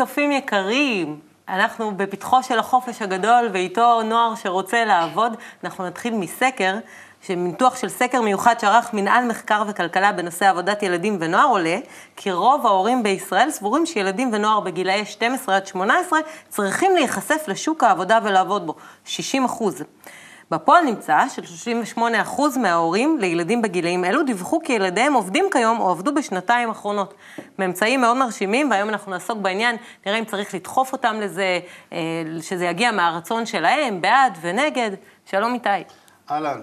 צופים 0.00 0.32
יקרים, 0.32 1.20
אנחנו 1.48 1.96
בפתחו 1.96 2.42
של 2.42 2.58
החופש 2.58 3.02
הגדול 3.02 3.48
ואיתו 3.52 4.02
נוער 4.02 4.34
שרוצה 4.34 4.84
לעבוד. 4.84 5.36
אנחנו 5.64 5.86
נתחיל 5.86 6.14
מסקר, 6.14 6.74
שמניתוח 7.22 7.76
של 7.76 7.88
סקר 7.88 8.20
מיוחד 8.20 8.60
שערך 8.60 8.94
מנהל 8.94 9.24
מחקר 9.24 9.62
וכלכלה 9.68 10.12
בנושא 10.12 10.48
עבודת 10.48 10.82
ילדים 10.82 11.16
ונוער 11.20 11.48
עולה, 11.48 11.78
כי 12.16 12.32
רוב 12.32 12.66
ההורים 12.66 13.02
בישראל 13.02 13.50
סבורים 13.50 13.86
שילדים 13.86 14.30
ונוער 14.32 14.60
בגילאי 14.60 15.04
12 15.04 15.56
עד 15.56 15.66
18 15.66 16.18
צריכים 16.48 16.94
להיחשף 16.94 17.44
לשוק 17.48 17.84
העבודה 17.84 18.18
ולעבוד 18.22 18.66
בו, 18.66 18.74
60 19.04 19.44
אחוז. 19.44 19.82
בפועל 20.50 20.84
נמצא 20.84 21.18
של-38% 21.28 22.58
מההורים 22.62 23.18
לילדים 23.18 23.62
בגילאים 23.62 24.04
אלו 24.04 24.22
דיווחו 24.22 24.60
כי 24.64 24.72
ילדיהם 24.72 25.12
עובדים 25.12 25.44
כיום 25.52 25.80
או 25.80 25.90
עבדו 25.90 26.14
בשנתיים 26.14 26.68
האחרונות. 26.68 27.14
ממצאים 27.58 28.00
מאוד 28.00 28.16
מרשימים, 28.16 28.70
והיום 28.70 28.88
אנחנו 28.88 29.12
נעסוק 29.12 29.38
בעניין, 29.38 29.76
נראה 30.06 30.18
אם 30.18 30.24
צריך 30.24 30.54
לדחוף 30.54 30.92
אותם 30.92 31.16
לזה, 31.20 31.60
אה, 31.92 31.98
שזה 32.42 32.64
יגיע 32.64 32.92
מהרצון 32.92 33.46
שלהם, 33.46 34.00
בעד 34.00 34.38
ונגד. 34.40 34.90
שלום 35.26 35.54
איתי. 35.54 35.68
אהלן. 36.30 36.60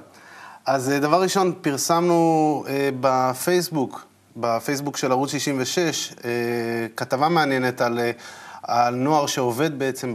אז 0.66 0.92
אה, 0.92 1.00
דבר 1.00 1.22
ראשון, 1.22 1.54
פרסמנו 1.62 2.64
אה, 2.68 2.90
בפייסבוק, 3.00 4.06
בפייסבוק 4.38 4.98
של 4.98 5.12
ערוץ 5.12 5.32
66, 5.32 6.14
כתבה 6.96 7.30
מעניינת 7.30 7.82
על... 7.82 8.00
על 8.64 8.96
נוער 8.96 9.26
שעובד 9.26 9.80
בעצם 9.80 10.14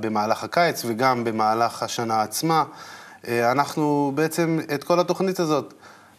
במהלך 0.00 0.44
הקיץ 0.44 0.84
וגם 0.88 1.24
במהלך 1.24 1.82
השנה 1.82 2.22
עצמה. 2.22 2.64
אה, 3.28 3.52
אנחנו 3.52 4.12
בעצם 4.14 4.58
את 4.74 4.84
כל 4.84 5.00
התוכנית 5.00 5.40
הזאת 5.40 5.74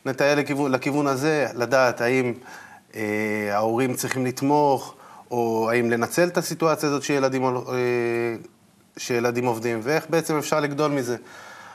נטייל 0.06 0.40
לכיוון, 0.40 0.72
לכיוון 0.72 1.08
הזה, 1.08 1.48
לדעת 1.56 2.02
האם 2.02 2.34
אה, 2.96 3.50
ההורים 3.52 3.94
צריכים 3.94 4.26
לתמוך, 4.26 4.96
או 5.32 5.70
האם 5.72 5.92
לנצל 5.92 6.28
את 6.28 6.38
הסיטואציה 6.38 6.90
הזאת 6.90 7.04
שילדים, 7.04 7.44
אה, 7.46 7.52
שילדים 8.98 9.46
עובדים, 9.46 9.80
ואיך 9.84 10.06
בעצם 10.10 10.38
אפשר 10.38 10.60
לגדול 10.60 10.92
מזה. 10.92 11.16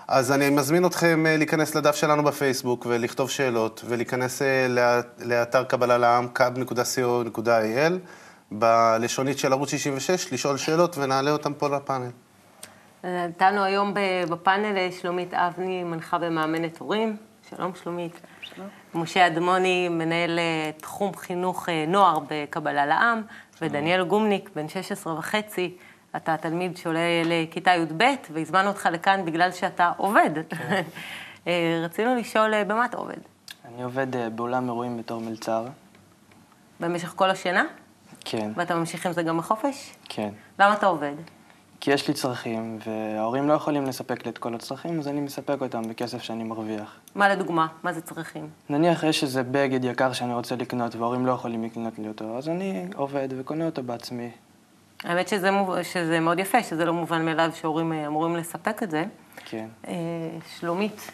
אז 0.08 0.32
אני 0.32 0.50
מזמין 0.50 0.86
אתכם 0.86 1.26
אה, 1.26 1.36
להיכנס 1.36 1.74
לדף 1.74 1.94
שלנו 1.94 2.24
בפייסבוק 2.24 2.86
ולכתוב 2.88 3.30
שאלות, 3.30 3.84
ולהיכנס 3.88 4.42
אה, 4.42 4.66
לאתר 5.18 5.64
קבלה 5.64 5.98
לעם, 5.98 6.28
kab.co.il. 6.38 7.92
בלשונית 8.52 9.38
של 9.38 9.52
ערוץ 9.52 9.70
66, 9.70 10.32
לשאול 10.32 10.56
שאלות 10.56 10.98
ונעלה 10.98 11.30
אותן 11.30 11.52
פה 11.58 11.68
לפאנל. 11.68 12.10
נתנו 13.04 13.64
היום 13.64 13.94
בפאנל 14.30 14.76
אה, 14.76 14.88
שלומית 15.00 15.34
אבני, 15.34 15.84
מנחה 15.84 16.16
ומאמנת 16.20 16.78
הורים. 16.78 17.16
שלום 17.50 17.74
שלומית. 17.74 18.20
שלום. 18.40 18.68
משה 18.94 19.26
אדמוני, 19.26 19.88
מנהל 19.88 20.38
אה, 20.38 20.70
תחום 20.76 21.16
חינוך 21.16 21.68
אה, 21.68 21.84
נוער 21.88 22.18
בקבלה 22.30 22.86
לעם, 22.86 23.22
שלום. 23.58 23.70
ודניאל 23.70 24.04
גומניק, 24.04 24.50
בן 24.54 24.68
16 24.68 25.18
וחצי. 25.18 25.76
אתה 26.16 26.36
תלמיד 26.36 26.76
שעולה 26.76 27.22
לכיתה 27.24 27.70
י"ב, 27.70 28.04
והזמנו 28.30 28.68
אותך 28.68 28.88
לכאן 28.92 29.24
בגלל 29.24 29.52
שאתה 29.52 29.92
עובד. 29.96 30.30
כן. 30.48 30.82
רצינו 31.84 32.14
לשאול, 32.14 32.64
במה 32.64 32.84
אתה 32.84 32.96
עובד? 32.96 33.16
אני 33.64 33.82
עובד 33.82 34.06
באולם 34.36 34.68
אירועים 34.68 34.98
בתור 34.98 35.20
מלצר. 35.20 35.66
במשך 36.80 37.12
כל 37.16 37.30
השנה? 37.30 37.64
כן. 38.24 38.52
ואתה 38.56 38.74
ממשיך 38.74 39.06
עם 39.06 39.12
זה 39.12 39.22
גם 39.22 39.38
בחופש? 39.38 39.94
כן. 40.08 40.28
למה 40.58 40.74
אתה 40.74 40.86
עובד? 40.86 41.14
כי 41.80 41.90
יש 41.90 42.08
לי 42.08 42.14
צרכים, 42.14 42.78
וההורים 42.86 43.48
לא 43.48 43.52
יכולים 43.52 43.84
לספק 43.84 44.24
לי 44.24 44.30
את 44.30 44.38
כל 44.38 44.54
הצרכים, 44.54 44.98
אז 44.98 45.08
אני 45.08 45.20
מספק 45.20 45.56
אותם 45.60 45.82
בכסף 45.88 46.22
שאני 46.22 46.44
מרוויח. 46.44 46.96
מה 47.14 47.28
לדוגמה? 47.28 47.66
מה 47.82 47.92
זה 47.92 48.00
צרכים? 48.00 48.48
נניח 48.68 49.02
יש 49.04 49.22
איזה 49.22 49.42
בגד 49.42 49.84
יקר 49.84 50.12
שאני 50.12 50.34
רוצה 50.34 50.56
לקנות, 50.56 50.96
וההורים 50.96 51.26
לא 51.26 51.32
יכולים 51.32 51.64
לקנות 51.64 51.98
לי 51.98 52.08
אותו, 52.08 52.38
אז 52.38 52.48
אני 52.48 52.86
עובד 52.94 53.28
וקונה 53.38 53.66
אותו 53.66 53.82
בעצמי. 53.82 54.30
האמת 55.04 55.28
שזה, 55.28 55.50
שזה 55.82 56.20
מאוד 56.20 56.38
יפה, 56.38 56.62
שזה 56.62 56.84
לא 56.84 56.92
מובן 56.92 57.24
מאליו 57.24 57.50
שהורים 57.54 57.92
אה, 57.92 58.06
אמורים 58.06 58.36
לספק 58.36 58.82
את 58.82 58.90
זה. 58.90 59.04
כן. 59.44 59.66
אה, 59.88 59.92
שלומית, 60.58 61.10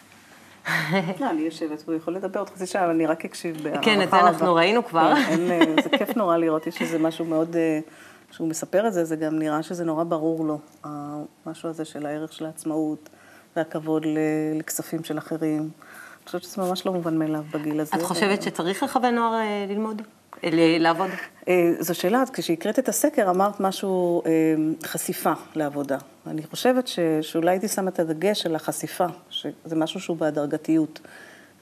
לא, 1.19 1.29
אני 1.29 1.41
יושבת 1.41 1.83
והוא 1.85 1.97
יכול 1.97 2.15
לדבר 2.15 2.39
עוד 2.39 2.49
חצי 2.49 2.65
שעה, 2.65 2.83
אבל 2.85 2.91
אני 2.91 3.05
רק 3.05 3.25
אקשיב 3.25 3.63
בהערכה. 3.63 3.81
כן, 3.81 4.01
את 4.01 4.11
זה 4.11 4.19
אנחנו 4.19 4.55
ראינו 4.55 4.85
כבר. 4.85 5.13
כן, 5.27 5.51
אה, 5.51 5.81
זה 5.83 5.89
כיף 5.97 6.17
נורא 6.17 6.37
לראות, 6.37 6.67
יש 6.67 6.81
איזה 6.81 6.99
משהו 6.99 7.25
מאוד, 7.25 7.55
אה, 7.55 7.79
כשהוא 8.29 8.47
מספר 8.47 8.87
את 8.87 8.93
זה, 8.93 9.05
זה 9.05 9.15
גם 9.15 9.39
נראה 9.39 9.63
שזה 9.63 9.83
נורא 9.83 10.03
ברור 10.03 10.45
לו, 10.45 10.59
המשהו 11.45 11.69
הזה 11.69 11.85
של 11.85 12.05
הערך 12.05 12.33
של 12.33 12.45
העצמאות 12.45 13.09
והכבוד 13.55 14.05
לכספים 14.55 15.03
של 15.03 15.17
אחרים. 15.17 15.59
אני 15.61 16.25
חושבת 16.25 16.43
שזה 16.43 16.61
ממש 16.61 16.85
לא 16.85 16.93
מובן 16.93 17.17
מאליו 17.17 17.43
בגיל 17.53 17.79
הזה. 17.79 17.95
את 17.95 18.01
חושבת 18.01 18.41
שצריך 18.41 18.83
לכוון 18.83 19.15
נוער 19.15 19.33
אה, 19.33 19.65
ללמוד? 19.69 20.01
לעבוד? 20.79 21.09
אה, 21.47 21.73
זו 21.79 21.95
שאלה, 21.95 22.23
כשהקראת 22.33 22.79
את 22.79 22.89
הסקר 22.89 23.29
אמרת 23.29 23.59
משהו, 23.59 24.21
אה, 24.25 24.31
חשיפה 24.83 25.31
לעבודה. 25.55 25.97
אני 26.27 26.43
חושבת 26.43 26.87
ש, 26.87 26.99
שאולי 27.21 27.51
הייתי 27.51 27.67
שמה 27.67 27.89
את 27.89 27.99
הדגש 27.99 28.45
על 28.45 28.55
החשיפה, 28.55 29.05
שזה 29.29 29.75
משהו 29.75 29.99
שהוא 29.99 30.17
בהדרגתיות. 30.17 30.99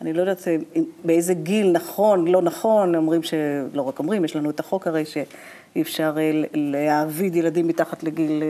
אני 0.02 0.14
לא 0.14 0.20
יודעת 0.20 0.48
אה, 0.48 0.56
באיזה 1.04 1.34
גיל 1.34 1.72
נכון, 1.72 2.28
לא 2.28 2.42
נכון, 2.42 2.96
אומרים 2.96 3.24
ש... 3.24 3.34
לא 3.74 3.82
רק 3.82 4.00
אומרים, 4.00 4.26
יש 4.26 4.36
לנו 4.36 4.50
את 4.50 4.60
החוק 4.60 4.88
הרי 4.88 5.06
שאי 5.06 5.82
אפשר 5.82 6.18
להעביד 6.54 7.36
ילדים 7.36 7.68
מתחת 7.68 8.04
לגיל 8.04 8.44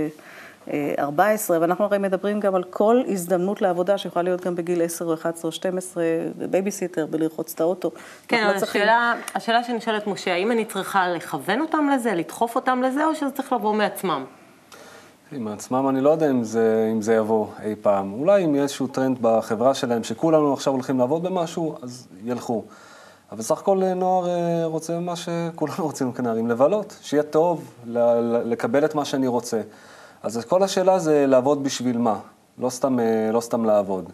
14, 1.00 1.58
ואנחנו 1.62 1.86
הרי 1.86 1.98
מדברים 1.98 2.40
גם 2.40 2.56
על 2.56 2.64
כל 2.64 3.02
הזדמנות 3.08 3.62
לעבודה 3.62 3.98
שיכולה 3.98 4.24
להיות 4.24 4.46
גם 4.46 4.56
בגיל 4.56 4.82
10 4.82 5.06
או 5.06 5.14
11 5.14 5.50
או 5.50 5.52
12, 5.52 6.04
בבייביסיטר, 6.38 7.06
בלרחוץ 7.06 7.54
את 7.54 7.62
האוטו. 7.62 7.92
כן, 8.28 8.44
אבל 8.44 8.54
לא 8.54 8.60
צריכים... 8.60 8.82
השאלה, 8.82 9.14
השאלה 9.36 9.64
שאני 9.64 9.82
שואלת, 9.82 10.08
משה, 10.08 10.34
האם 10.34 10.52
אני 10.52 10.66
צריכה 10.66 11.10
לכוון 11.10 11.62
אותם 11.62 11.90
לזה, 11.94 12.16
לדחוף 12.16 12.56
אותם 12.56 12.82
לזה, 12.86 13.06
או 13.06 13.16
שזה 13.16 13.32
צריך 13.32 13.54
לבוא 13.54 13.74
מעצמם? 13.74 14.26
מעצמם 15.32 15.90
אני 15.90 16.02
לא 16.02 16.10
יודע 16.10 16.30
אם 16.30 16.44
זה, 16.44 16.90
אם 16.92 17.02
זה 17.02 17.14
יבוא 17.14 17.48
אי 17.64 17.76
פעם. 17.82 18.14
אולי 18.14 18.46
אם 18.46 18.56
יהיה 18.56 18.64
איזשהו 18.64 18.88
טרנד 18.88 19.18
בחברה 19.22 19.74
שלהם, 19.74 20.04
שכולנו 20.04 20.54
עכשיו 20.54 20.74
הולכים 20.74 21.00
לעבוד 21.00 21.24
במשהו, 21.24 21.76
אז 21.82 22.08
ילכו. 22.24 22.64
אבל 23.32 23.42
סך 23.42 23.60
הכל 23.60 23.94
נוער 23.96 24.30
אה, 24.30 24.66
רוצה 24.66 25.00
מה 25.00 25.16
שכולנו 25.16 25.76
רוצים 25.80 26.12
כנערים, 26.12 26.48
לבלות, 26.48 26.98
שיהיה 27.02 27.24
טוב, 27.24 27.74
לקבל 28.46 28.86
את 28.86 28.96
מה 28.96 29.06
שאני 29.06 29.28
רוצה. 29.28 29.62
אז 30.24 30.46
כל 30.46 30.64
השאלה 30.64 31.00
זה 31.00 31.26
לעבוד 31.28 31.64
בשביל 31.64 31.98
מה, 31.98 32.20
לא 32.58 32.70
סתם, 32.70 33.00
אה, 33.00 33.30
לא 33.34 33.42
סתם 33.42 33.66
לעבוד. 33.66 34.10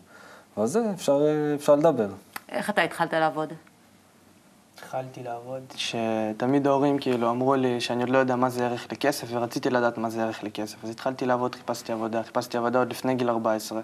ועל 0.58 0.68
זה 0.68 0.92
אפשר, 0.94 1.22
אה, 1.26 1.56
אפשר 1.56 1.76
לדבר. 1.76 2.08
איך 2.50 2.70
אתה 2.70 2.82
התחלת 2.82 3.14
לעבוד? 3.14 3.54
התחלתי 4.76 5.24
לעבוד, 5.24 5.62
שתמיד 5.76 6.68
ההורים 6.68 7.00
כאילו 7.00 7.30
אמרו 7.30 7.56
לי 7.56 7.82
שאני 7.82 8.02
עוד 8.02 8.10
לא 8.10 8.18
יודע 8.18 8.36
מה 8.36 8.50
זה 8.50 8.66
ערך 8.66 8.88
לכסף, 8.92 9.28
ורציתי 9.30 9.70
לדעת 9.70 9.98
מה 9.98 10.10
זה 10.10 10.24
ערך 10.24 10.44
לכסף. 10.44 10.84
אז 10.84 10.90
התחלתי 10.90 11.26
לעבוד, 11.26 11.56
חיפשתי 11.56 11.92
עבודה, 11.92 12.24
חיפשתי 12.24 12.58
עבודה 12.58 12.80
עוד 12.80 12.90
לפני 12.90 13.16
גיל 13.16 13.30
14. 13.30 13.82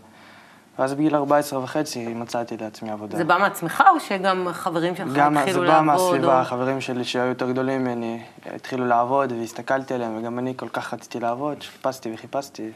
ואז 0.81 0.93
בגיל 0.93 1.15
14 1.15 1.63
וחצי 1.63 2.13
מצאתי 2.13 2.57
לעצמי 2.57 2.91
עבודה. 2.91 3.17
זה 3.17 3.23
בא 3.23 3.37
מעצמך 3.37 3.83
או 3.95 3.99
שגם 3.99 4.47
חברים 4.51 4.95
שלך 4.95 5.07
התחילו 5.07 5.23
לעבוד? 5.23 5.47
גם 5.47 5.53
זה 5.53 5.59
בא 5.59 5.81
מהסביבה, 5.81 6.39
או... 6.39 6.45
חברים 6.45 6.81
שלי 6.81 7.03
שהיו 7.03 7.25
יותר 7.25 7.51
גדולים 7.51 7.83
ממני 7.83 8.23
התחילו 8.45 8.85
לעבוד 8.85 9.31
והסתכלתי 9.31 9.93
עליהם 9.93 10.17
וגם 10.17 10.39
אני 10.39 10.53
כל 10.57 10.67
כך 10.69 10.93
רציתי 10.93 11.19
לעבוד, 11.19 11.61
שחיפשתי 11.61 12.13
וחיפשתי. 12.13 12.71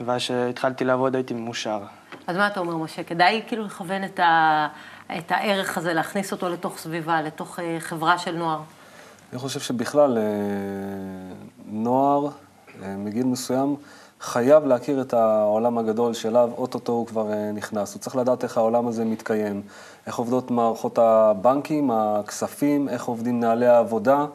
ואז 0.00 0.20
כשהתחלתי 0.20 0.84
לעבוד 0.84 1.14
הייתי 1.14 1.34
מאושר. 1.34 1.80
אז 2.26 2.36
מה 2.36 2.46
אתה 2.46 2.60
אומר, 2.60 2.76
משה? 2.76 3.02
כדאי 3.02 3.42
כאילו 3.46 3.64
לכוון 3.64 4.04
את, 4.04 4.20
ה... 4.20 4.68
את 5.18 5.32
הערך 5.32 5.78
הזה, 5.78 5.94
להכניס 5.94 6.32
אותו 6.32 6.48
לתוך 6.48 6.78
סביבה, 6.78 7.22
לתוך 7.22 7.58
אה, 7.58 7.76
חברה 7.80 8.18
של 8.18 8.36
נוער? 8.36 8.60
אני 9.32 9.38
חושב 9.38 9.60
שבכלל, 9.60 10.18
אה, 10.18 10.22
נוער 11.66 12.28
אה, 12.82 12.96
מגיל 12.96 13.26
מסוים, 13.26 13.76
חייב 14.20 14.64
להכיר 14.64 15.00
את 15.00 15.14
העולם 15.14 15.78
הגדול 15.78 16.14
שאליו 16.14 16.50
אוטוטו 16.56 16.92
הוא 16.92 17.06
כבר 17.06 17.32
אה, 17.32 17.52
נכנס. 17.52 17.94
הוא 17.94 18.00
צריך 18.00 18.16
לדעת 18.16 18.44
איך 18.44 18.58
העולם 18.58 18.86
הזה 18.86 19.04
מתקיים, 19.04 19.62
איך 20.06 20.16
עובדות 20.16 20.50
מערכות 20.50 20.98
הבנקים, 20.98 21.90
הכספים, 21.90 22.88
איך 22.88 23.04
עובדים 23.04 23.40
נהלי 23.40 23.66
העבודה. 23.66 24.26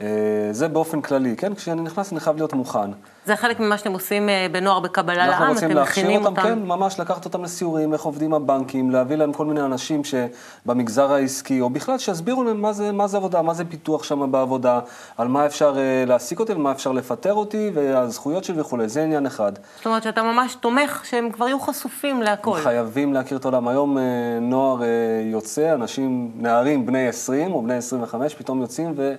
אה, 0.00 0.06
זה 0.50 0.68
באופן 0.68 1.00
כללי, 1.00 1.36
כן? 1.36 1.54
כשאני 1.54 1.82
נכנס 1.82 2.12
אני 2.12 2.20
חייב 2.20 2.36
להיות 2.36 2.52
מוכן. 2.52 2.90
זה 3.26 3.36
חלק 3.36 3.60
ממה 3.60 3.78
שאתם 3.78 3.92
עושים 3.92 4.28
אה, 4.28 4.46
בנוער 4.52 4.80
בקבלה 4.80 5.26
לעם, 5.26 5.56
אתם 5.56 5.82
מכינים 5.82 6.26
אותם. 6.26 6.42
כן, 6.42 6.58
ממש 6.58 7.00
לקחת 7.00 7.24
אותם 7.24 7.44
לסיורים, 7.44 7.92
איך 7.92 8.02
עובדים 8.02 8.34
הבנקים, 8.34 8.90
להביא 8.90 9.16
להם 9.16 9.32
כל 9.32 9.46
מיני 9.46 9.60
אנשים 9.60 10.02
שבמגזר 10.04 11.12
העסקי, 11.12 11.60
או 11.60 11.70
בכלל 11.70 11.98
שיסבירו 11.98 12.44
להם 12.44 12.60
מה 12.60 12.72
זה, 12.72 12.92
מה 12.92 13.06
זה 13.06 13.16
עבודה, 13.16 13.42
מה 13.42 13.54
זה 13.54 13.64
פיתוח 13.64 14.02
שם 14.02 14.32
בעבודה, 14.32 14.80
על 15.18 15.28
מה 15.28 15.46
אפשר 15.46 15.74
אה, 15.78 16.04
להעסיק 16.06 16.40
אותי, 16.40 16.52
ומה 16.52 16.72
אפשר 16.72 16.92
לפטר 16.92 17.34
אותי, 17.34 17.70
והזכויות 17.74 18.44
שלי 18.44 18.60
וכולי, 18.60 18.88
זה 18.88 19.02
עניין 19.02 19.26
אחד. 19.26 19.52
זאת 19.76 19.86
אומרת 19.86 20.02
שאתה 20.02 20.22
ממש 20.22 20.54
תומך 20.54 21.00
שהם 21.04 21.30
כבר 21.30 21.48
יהיו 21.48 21.60
חשופים 21.60 22.22
להכל. 22.22 22.58
חייבים 22.62 23.14
להכיר 23.14 23.38
את 23.38 23.44
העולם. 23.44 23.68
היום 23.68 23.98
נוער 24.40 24.80
יוצא, 25.24 25.74
אנשים, 25.74 26.32
נערים 26.36 26.86
בני 26.86 27.08
20 27.08 27.52
או 27.52 27.62
בני 27.62 27.74
25, 27.74 28.34
פתאום 28.34 28.60
יוצאים 28.60 28.94
ו... 28.96 29.14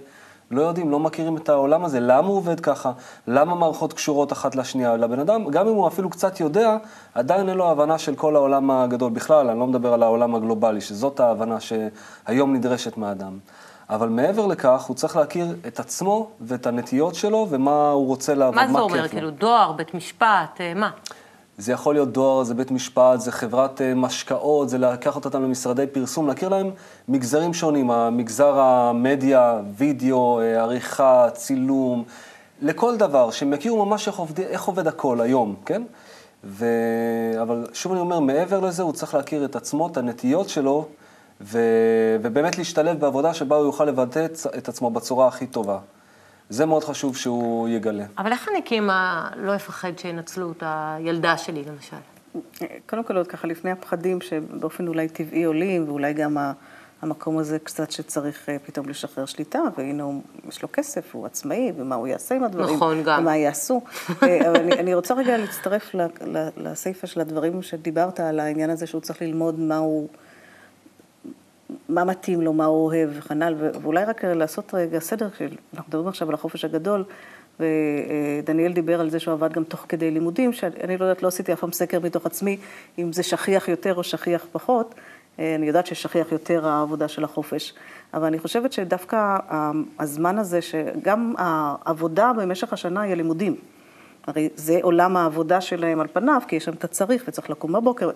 לא 0.54 0.62
יודעים, 0.62 0.92
לא 0.92 1.00
מכירים 1.00 1.38
את 1.38 1.50
העולם 1.50 1.86
הזה, 1.86 2.00
למה 2.00 2.28
הוא 2.28 2.38
עובד 2.38 2.60
ככה, 2.60 2.92
למה 3.28 3.56
מערכות 3.56 3.94
קשורות 3.94 4.32
אחת 4.32 4.56
לשנייה. 4.56 4.98
לבן 4.98 5.20
אדם, 5.20 5.50
גם 5.50 5.68
אם 5.68 5.74
הוא 5.74 5.88
אפילו 5.88 6.10
קצת 6.10 6.40
יודע, 6.40 6.78
עדיין 7.14 7.50
אין 7.50 7.58
לו 7.58 7.70
הבנה 7.72 7.98
של 7.98 8.16
כל 8.16 8.36
העולם 8.36 8.72
הגדול 8.72 9.12
בכלל, 9.12 9.50
אני 9.50 9.60
לא 9.60 9.68
מדבר 9.68 9.94
על 9.94 10.04
העולם 10.04 10.36
הגלובלי, 10.36 10.82
שזאת 10.82 11.20
ההבנה 11.20 11.58
שהיום 11.60 12.54
נדרשת 12.54 12.98
מהאדם. 12.98 13.38
אבל 13.90 14.10
מעבר 14.10 14.48
לכך, 14.48 14.84
הוא 14.88 14.96
צריך 14.96 15.18
להכיר 15.18 15.56
את 15.68 15.80
עצמו 15.80 16.30
ואת 16.42 16.68
הנטיות 16.68 17.16
שלו 17.16 17.48
ומה 17.50 17.90
הוא 17.90 18.08
רוצה 18.08 18.36
לעבוד, 18.36 18.56
מה 18.56 18.68
מה 18.68 18.80
כיף 18.80 18.90
זה 18.92 18.96
לו. 18.96 19.00
אומר? 19.00 19.08
כאילו 19.08 19.32
דואר, 19.32 19.72
בית 19.72 19.94
משפט, 19.94 20.62
אה, 20.62 20.74
מה? 20.74 20.90
זה 21.58 21.72
יכול 21.72 21.96
להיות 21.96 22.12
דואר, 22.12 22.44
זה 22.44 22.54
בית 22.54 22.72
משפט, 22.72 23.20
זה 23.20 23.32
חברת 23.32 23.82
אה, 23.82 23.94
משקאות, 23.96 24.70
זה 24.70 24.78
לקחת 24.78 25.26
אותם 25.26 25.44
למשרדי 25.44 25.88
פרסום, 25.88 26.28
להכיר 26.28 26.50
להם 26.50 26.72
מגזרים 27.08 27.54
שונים, 27.54 27.92
המגזר 27.92 28.60
המדיה, 28.60 29.60
וידאו, 29.78 30.40
אה, 30.40 30.62
עריכה, 30.62 31.28
צילום, 31.34 32.04
לכל 32.62 32.98
דבר, 32.98 33.32
שהם 33.32 33.54
יכירו 33.54 33.86
ממש 33.86 34.08
איך 34.08 34.18
עובד, 34.18 34.40
איך 34.40 34.64
עובד 34.64 34.88
הכל 34.88 35.22
היום, 35.22 35.56
כן? 35.66 35.84
ו... 36.44 36.66
אבל 37.42 37.68
שוב 37.74 37.92
אני 37.92 38.02
אומר, 38.02 38.20
מעבר 38.20 38.60
לזה, 38.60 38.84
הוא 38.84 38.94
צריך 38.94 39.14
להכיר 39.16 39.46
את 39.46 39.56
עצמו, 39.56 39.88
את 39.88 39.98
הנטיות 39.98 40.50
שלו, 40.50 40.86
ו... 41.42 41.60
ובאמת 42.22 42.58
להשתלב 42.58 43.00
בעבודה 43.00 43.34
שבה 43.34 43.56
הוא 43.56 43.66
יוכל 43.66 43.86
לבטא 43.86 44.26
את- 44.58 44.70
עצמו 44.70 44.90
בצורה 44.90 45.28
הכי 45.28 45.48
טובה. 45.48 45.78
זה 46.54 46.66
מאוד 46.66 46.84
חשוב 46.84 47.18
שהוא 47.18 47.70
יגלה. 47.70 48.06
אבל 48.18 48.32
איך 48.32 48.50
אני 48.52 48.62
כאמא 48.66 48.94
לא 49.38 49.56
אפחד 49.56 50.00
שינצלו 50.00 50.52
את 50.52 50.64
הילדה 50.66 51.38
שלי, 51.38 51.64
למשל? 51.68 51.98
קודם 52.86 53.04
כל 53.04 53.18
עוד 53.18 53.28
ככה 53.28 53.48
לפני 53.48 53.72
הפחדים 53.72 54.22
שבאופן 54.22 54.88
אולי 54.88 55.08
טבעי 55.10 55.44
עולים, 55.44 55.88
ואולי 55.90 56.14
גם 56.14 56.38
ה- 56.38 56.54
המקום 57.02 57.38
הזה 57.38 57.60
קצת 57.60 57.92
שצריך 57.92 58.50
אה, 58.50 58.58
פתאום 58.66 58.90
לשחרר 58.90 59.26
שליטה, 59.26 59.60
והנה 59.78 60.04
הוא, 60.04 60.22
יש 60.50 60.62
לו 60.62 60.70
כסף, 60.74 61.16
הוא 61.16 61.26
עצמאי, 61.26 61.72
ומה 61.78 61.96
הוא 61.96 62.08
יעשה 62.08 62.36
עם 62.36 62.44
הדברים, 62.44 62.76
נכון, 62.76 63.04
גם. 63.04 63.20
ומה 63.22 63.38
יעשו. 63.38 63.82
אה, 64.24 64.50
אבל 64.50 64.56
אני, 64.60 64.74
אני 64.74 64.94
רוצה 64.94 65.14
רגע 65.14 65.38
להצטרף 65.38 65.96
לסיפה 66.58 67.08
של 67.08 67.22
הדברים 67.22 67.62
שדיברת 67.62 68.20
על 68.20 68.40
העניין 68.40 68.70
הזה 68.70 68.88
שהוא 68.88 69.02
צריך 69.02 69.22
ללמוד 69.22 69.60
מה 69.60 69.78
הוא, 69.78 70.08
מה 71.94 72.04
מתאים 72.04 72.42
לו, 72.42 72.54
מה 72.54 72.66
הוא 72.66 72.86
אוהב 72.86 73.10
וכנ"ל, 73.14 73.56
ו- 73.58 73.70
ואולי 73.82 74.06
רק 74.06 74.26
לעשות 74.26 74.74
רגע 74.74 75.00
סדר, 75.00 75.30
כשאנחנו 75.30 75.84
מדברים 75.88 76.08
עכשיו 76.08 76.28
על 76.30 76.34
החופש 76.34 76.66
הגדול, 76.66 77.04
ודניאל 77.60 78.74
דיבר 78.74 79.00
על 79.00 79.10
זה 79.10 79.20
שהוא 79.20 79.34
עבד 79.34 79.54
גם 79.54 79.64
תוך 79.64 79.86
כדי 79.90 80.12
לימודים, 80.12 80.54
שאני 80.54 80.98
לא 80.98 81.06
יודעת, 81.06 81.24
לא 81.24 81.28
עשיתי 81.28 81.54
אף 81.54 81.60
פעם 81.60 81.72
סקר 81.72 82.00
מתוך 82.00 82.26
עצמי, 82.26 82.58
אם 83.00 83.14
זה 83.14 83.24
שכיח 83.24 83.68
יותר 83.68 83.96
או 83.96 84.04
שכיח 84.04 84.46
פחות. 84.52 84.96
אה, 85.40 85.56
אני 85.56 85.68
יודעת 85.68 85.86
ששכיח 85.86 86.32
יותר 86.32 86.68
העבודה 86.68 87.08
של 87.08 87.24
החופש, 87.24 87.74
אבל 88.14 88.26
אני 88.28 88.40
חושבת 88.40 88.74
שדווקא 88.74 89.16
ה- 89.16 89.72
הזמן 90.00 90.38
הזה, 90.38 90.62
שגם 90.62 91.34
העבודה 91.38 92.32
במשך 92.38 92.74
השנה 92.74 93.02
היא 93.02 93.12
הלימודים. 93.12 93.56
הרי 94.28 94.50
זה 94.56 94.80
עולם 94.82 95.18
העבודה 95.18 95.62
שלהם 95.62 96.00
על 96.00 96.08
פניו, 96.14 96.42
כי 96.48 96.56
יש 96.56 96.66
שם 96.66 96.72
את 96.72 96.84
הצריך 96.84 97.24
וצריך 97.28 97.50
לקום 97.50 97.74
בבוקר. 97.74 98.10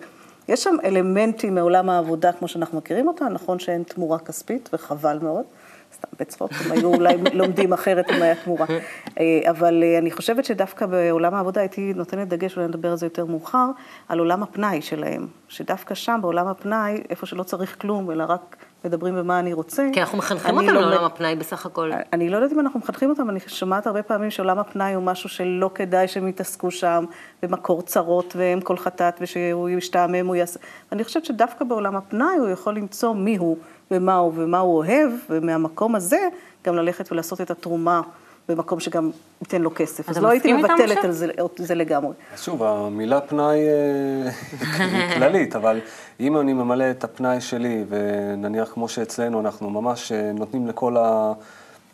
יש 0.48 0.64
שם 0.64 0.76
אלמנטים 0.84 1.54
מעולם 1.54 1.90
העבודה 1.90 2.32
כמו 2.32 2.48
שאנחנו 2.48 2.78
מכירים 2.78 3.08
אותה, 3.08 3.28
נכון 3.28 3.58
שאין 3.58 3.82
תמורה 3.82 4.18
כספית, 4.18 4.68
וחבל 4.72 5.18
מאוד. 5.22 5.44
סתם 5.94 6.08
בצחוק, 6.20 6.50
הם 6.64 6.72
היו 6.72 6.94
אולי 6.94 7.16
לומדים 7.38 7.72
אחרת 7.72 8.10
אם 8.10 8.22
היה 8.22 8.34
תמורה. 8.34 8.66
אה, 9.20 9.50
אבל 9.50 9.82
אה, 9.82 9.98
אני 9.98 10.10
חושבת 10.10 10.44
שדווקא 10.44 10.86
בעולם 10.86 11.34
העבודה 11.34 11.60
הייתי 11.60 11.92
נותנת 11.96 12.28
דגש, 12.28 12.56
אולי 12.56 12.68
נדבר 12.68 12.90
על 12.90 12.96
זה 12.96 13.06
יותר 13.06 13.24
מאוחר, 13.24 13.70
על 14.08 14.18
עולם 14.18 14.42
הפנאי 14.42 14.82
שלהם. 14.82 15.26
שדווקא 15.48 15.94
שם, 15.94 16.18
בעולם 16.22 16.46
הפנאי, 16.46 17.02
איפה 17.10 17.26
שלא 17.26 17.42
צריך 17.42 17.80
כלום, 17.80 18.10
אלא 18.10 18.24
רק 18.28 18.56
מדברים 18.84 19.14
במה 19.16 19.38
אני 19.38 19.52
רוצה. 19.52 19.86
כי 19.92 20.00
אנחנו 20.00 20.18
מחנכים 20.18 20.56
אותם 20.56 20.66
לומד- 20.68 20.80
לעולם 20.80 21.04
הפנאי 21.04 21.36
בסך 21.36 21.66
הכל. 21.66 21.90
אני 22.12 22.30
לא 22.30 22.36
יודעת 22.36 22.52
אם 22.52 22.60
אנחנו 22.60 22.80
מחנכים 22.80 23.10
אותם, 23.10 23.30
אני 23.30 23.40
שומעת 23.46 23.86
הרבה 23.86 24.02
פעמים 24.02 24.30
שעולם 24.30 24.58
הפנאי 24.58 24.94
הוא 24.94 25.02
משהו 25.02 25.28
שלא 25.28 25.70
כדאי 25.74 26.08
שהם 26.08 26.28
יתעסקו 26.28 26.70
שם, 26.70 27.04
במקור 27.42 27.82
צרות 27.82 28.34
והם 28.36 28.60
כל 28.60 28.76
חטאת, 28.76 29.14
ושהוא 29.20 29.68
ישתעמם, 29.68 30.26
הוא 30.26 30.36
יעשה... 30.36 30.60
אני 30.92 31.04
חושבת 31.04 31.24
שדווקא 31.24 31.64
בעולם 31.64 31.96
הפנאי 31.96 32.36
הוא 32.38 32.48
יכול 32.48 32.74
למצוא 32.74 33.14
מי 33.14 33.36
הוא 33.36 33.56
ומה 33.90 34.16
הוא 34.16 34.32
ומה 34.36 34.58
הוא 34.58 34.76
אוהב, 34.76 35.10
ומהמקום 35.30 35.94
הזה 35.94 36.28
גם 36.66 36.74
ללכת 36.76 37.12
ולעשות 37.12 37.40
את 37.40 37.50
התרומה 37.50 38.00
במקום 38.48 38.80
שגם 38.80 39.10
ייתן 39.40 39.62
לו 39.62 39.74
כסף. 39.74 40.08
אז 40.08 40.18
לא 40.18 40.28
הייתי 40.28 40.52
מבטלת? 40.52 41.04
על 41.04 41.12
זה, 41.12 41.26
על 41.38 41.64
זה 41.66 41.74
לגמרי. 41.74 42.12
אז 42.34 42.40
שוב, 42.40 42.62
המילה 42.62 43.20
פנאי 43.20 43.58
אה, 43.68 44.30
היא 44.78 45.14
כללית, 45.14 45.56
אבל 45.56 45.80
אם 46.20 46.36
אני 46.36 46.52
ממלא 46.52 46.90
את 46.90 47.04
הפנאי 47.04 47.40
שלי, 47.40 47.84
ונניח 47.88 48.70
כמו 48.74 48.88
שאצלנו, 48.88 49.40
אנחנו 49.40 49.70
ממש 49.70 50.12
אה, 50.12 50.32
נותנים 50.32 50.66
לכל 50.66 50.96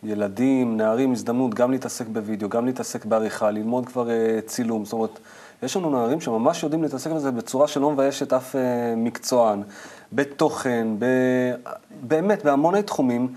הילדים, 0.02 0.76
נערים, 0.76 1.12
הזדמנות 1.12 1.54
גם 1.54 1.70
להתעסק 1.70 2.06
בווידאו, 2.06 2.48
גם 2.48 2.66
להתעסק 2.66 3.04
בעריכה, 3.04 3.50
ללמוד 3.50 3.86
כבר 3.86 4.10
אה, 4.10 4.38
צילום. 4.46 4.84
זאת 4.84 4.92
אומרת, 4.92 5.18
יש 5.62 5.76
לנו 5.76 5.90
נערים 5.90 6.20
שממש 6.20 6.62
יודעים 6.62 6.82
להתעסק 6.82 7.10
בזה 7.10 7.30
בצורה 7.30 7.68
שלא 7.68 7.90
מביישת 7.90 8.32
אף 8.32 8.56
אה, 8.56 8.60
מקצוען, 8.96 9.62
בתוכן, 10.12 10.86
ב... 10.98 11.06
באמת, 12.00 12.44
בהמוני 12.44 12.82
תחומים. 12.82 13.28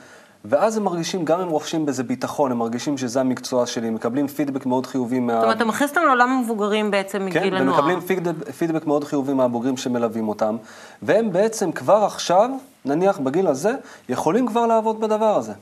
ואז 0.49 0.77
הם 0.77 0.83
מרגישים, 0.83 1.25
גם 1.25 1.39
הם 1.39 1.49
רוכשים 1.49 1.85
בזה 1.85 2.03
ביטחון, 2.03 2.51
הם 2.51 2.57
מרגישים 2.57 2.97
שזה 2.97 3.19
המקצוע 3.19 3.65
שלי, 3.65 3.89
מקבלים 3.89 4.27
פידבק 4.27 4.65
מאוד 4.65 4.85
חיובי 4.85 5.19
מה... 5.19 5.33
זאת 5.33 5.43
אומרת, 5.43 5.57
אתה 5.57 5.65
מכניס 5.65 5.89
אותם 5.89 6.01
לעולם 6.05 6.29
המבוגרים 6.29 6.91
בעצם 6.91 7.17
כן, 7.17 7.25
מגיל 7.25 7.55
הנוער. 7.55 7.79
ומקבלים 7.79 8.01
פידבק, 8.01 8.51
פידבק 8.51 8.87
מאוד 8.87 9.03
חיובי 9.03 9.33
מהבוגרים 9.33 9.77
שמלווים 9.77 10.29
אותם, 10.29 10.57
והם 11.01 11.31
בעצם 11.31 11.71
כבר 11.71 12.03
עכשיו, 12.03 12.49
נניח 12.85 13.19
בגיל 13.19 13.47
הזה, 13.47 13.71
יכולים 14.09 14.47
כבר 14.47 14.65
לעבוד 14.65 15.01
בדבר 15.01 15.35
הזה. 15.35 15.53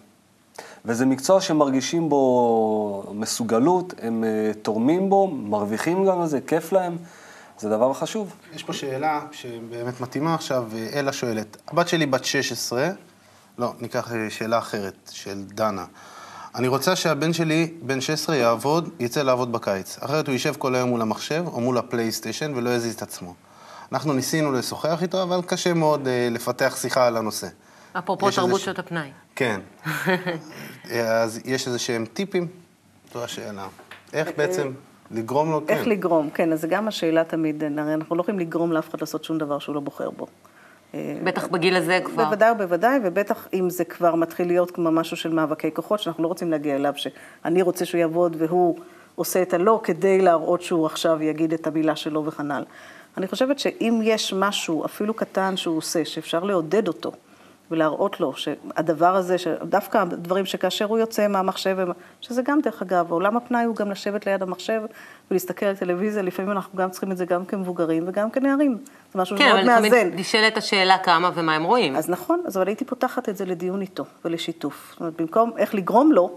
וזה 0.86 1.06
מקצוע 1.06 1.42
שמרגישים 1.42 2.10
בו 2.10 3.04
מסוגלות, 3.14 3.94
הם 4.02 4.24
אה, 4.24 4.52
תורמים 4.62 5.10
בו, 5.10 5.28
מרוויחים 5.28 6.06
גם 6.06 6.22
על 6.22 6.28
זה, 6.28 6.40
כיף 6.42 6.72
להם, 6.72 6.98
זה 7.60 7.70
דבר 7.70 7.94
חשוב. 7.94 8.36
יש 8.56 8.64
פה 8.64 8.74
שאלה 8.74 9.22
שבאמת 9.32 10.02
מתאימה 10.02 10.36
עכשיו, 10.36 10.66
אלה 10.94 11.14
שואלת, 11.14 11.58
הבת 11.68 11.88
שלי 11.88 12.06
בת 12.06 12.26
16, 12.26 12.90
לא, 13.58 13.74
ניקח 13.80 14.12
אה, 14.12 14.30
שאלה 14.30 14.58
אחרת, 14.58 15.12
של 15.12 15.44
דנה. 15.48 15.86
אני 16.56 16.68
רוצה 16.68 16.96
שהבן 16.96 17.34
שלי, 17.34 17.74
בן 17.82 18.02
16, 18.02 18.36
יעבוד, 18.36 18.90
יצא 19.00 19.22
לעבוד 19.22 19.52
בקיץ. 19.52 19.98
אחרת 20.02 20.28
הוא 20.28 20.34
יישב 20.34 20.54
כל 20.58 20.76
היום 20.76 20.90
מול 20.90 21.02
המחשב 21.02 21.44
או 21.48 21.62
מול 21.62 21.78
הפלייסטיישן 21.78 22.54
ולא 22.56 22.70
יזיז 22.70 22.96
את 22.96 23.02
עצמו. 23.02 23.34
אנחנו 23.92 24.14
ניסינו 24.14 24.52
לשוחח 24.52 25.02
איתו, 25.02 25.24
אבל 25.24 25.42
קשה 25.42 25.74
מאוד 25.74 26.08
אה, 26.08 26.28
לפתח 26.32 26.78
שיחה 26.82 27.08
על 27.08 27.18
הנושא. 27.18 27.48
אפרופו 27.94 28.32
תרבות 28.32 28.62
שעות 28.62 28.80
הפנאי. 28.80 29.12
כן. 29.36 29.62
אז 31.24 31.40
יש 31.46 31.68
איזה 31.68 31.80
שהם 31.80 32.06
טיפים? 32.06 32.48
זו 33.14 33.24
השאלה. 33.24 33.68
איך 34.14 34.30
בעצם 34.38 34.72
לגרום 35.12 35.52
לו, 35.52 35.68
כן. 35.68 35.74
איך 35.74 35.88
לגרום, 35.88 36.30
כן, 36.30 36.54
אז 36.54 36.62
זה 36.62 36.68
גם 36.68 36.88
השאלה 36.88 37.24
תמיד, 37.24 37.64
הרי 37.78 37.94
אנחנו 37.94 38.16
לא 38.16 38.22
יכולים 38.22 38.40
לגרום 38.40 38.72
לאף 38.72 38.90
אחד 38.90 39.02
לעשות 39.02 39.24
שום 39.24 39.38
דבר 39.38 39.60
שהוא 39.60 39.76
לא 39.76 39.82
בוחר 39.82 40.10
בו. 40.10 40.28
בטח 41.24 41.48
בגיל 41.48 41.76
הזה 41.76 42.00
כבר. 42.04 42.26
בוודאי 42.26 42.52
ובוודאי, 42.52 43.00
ובטח 43.04 43.48
אם 43.54 43.70
זה 43.70 43.86
כבר 43.86 44.16
מתחיל 44.16 44.48
להיות 44.48 44.72
כמו 44.72 44.92
משהו 44.92 45.18
של 45.18 45.34
מאבקי 45.34 45.74
כוחות, 45.74 46.00
שאנחנו 46.00 46.24
לא 46.24 46.28
רוצים 46.28 46.52
להגיע 46.52 46.76
אליו, 46.76 46.94
שאני 46.96 47.62
רוצה 47.62 47.86
שהוא 47.86 48.00
יעבוד 48.00 48.36
והוא 48.40 48.76
עושה 49.16 49.42
את 49.42 49.54
הלא, 49.54 49.80
כדי 49.84 50.22
להראות 50.22 50.62
שהוא 50.62 50.86
עכשיו 50.86 51.24
יגיד 51.24 51.54
את 51.54 51.68
המילה 51.68 51.96
שלו 51.96 52.26
וכנ"ל. 52.26 52.64
אני 53.18 53.28
חושבת 53.28 53.60
שאם 53.60 54.00
יש 54.04 54.34
משהו, 54.34 54.86
אפילו 54.86 55.14
קטן 55.14 55.58
שהוא 55.58 55.78
עושה, 55.78 56.06
שאפשר 56.06 56.44
לעודד 56.44 56.88
אותו, 56.88 57.12
ולהראות 57.72 58.20
לו 58.20 58.34
שהדבר 58.34 59.16
הזה, 59.16 59.36
דווקא 59.64 59.98
הדברים 59.98 60.46
שכאשר 60.46 60.86
הוא 60.86 60.98
יוצא 60.98 61.28
מהמחשב, 61.28 61.78
שזה 62.22 62.42
גם 62.42 62.62
דרך 62.62 62.82
אגב, 62.82 63.12
עולם 63.12 63.38
הפנאי 63.38 63.64
הוא 63.64 63.76
גם 63.76 63.92
לשבת 63.92 64.26
ליד 64.26 64.42
המחשב 64.44 64.82
ולהסתכל 65.32 65.66
על 65.66 65.76
טלוויזיה, 65.76 66.22
לפעמים 66.22 66.52
אנחנו 66.52 66.78
גם 66.78 66.90
צריכים 66.90 67.12
את 67.12 67.18
זה 67.18 67.26
גם 67.26 67.46
כמבוגרים 67.46 68.04
וגם 68.08 68.32
כנערים. 68.32 68.78
זה 69.14 69.20
משהו 69.20 69.38
כן, 69.38 69.44
שמאוד 69.44 69.60
אבל 69.60 69.82
מאזן. 69.82 69.90
תמיד 69.90 70.20
נשאלת 70.20 70.58
השאלה 70.58 70.98
כמה 70.98 71.32
ומה 71.36 71.56
הם 71.56 71.64
רואים. 71.64 71.96
אז 71.96 72.10
נכון, 72.10 72.44
אז 72.46 72.58
אבל 72.58 72.68
הייתי 72.68 72.86
פותחת 72.86 73.30
את 73.30 73.38
זה 73.38 73.46
לדיון 73.46 73.82
איתו 73.82 74.06
ולשיתוף. 74.26 74.90
זאת 74.92 75.00
אומרת, 75.00 75.22
במקום 75.22 75.52
איך 75.58 75.76
לגרום 75.76 76.12
לו, 76.12 76.32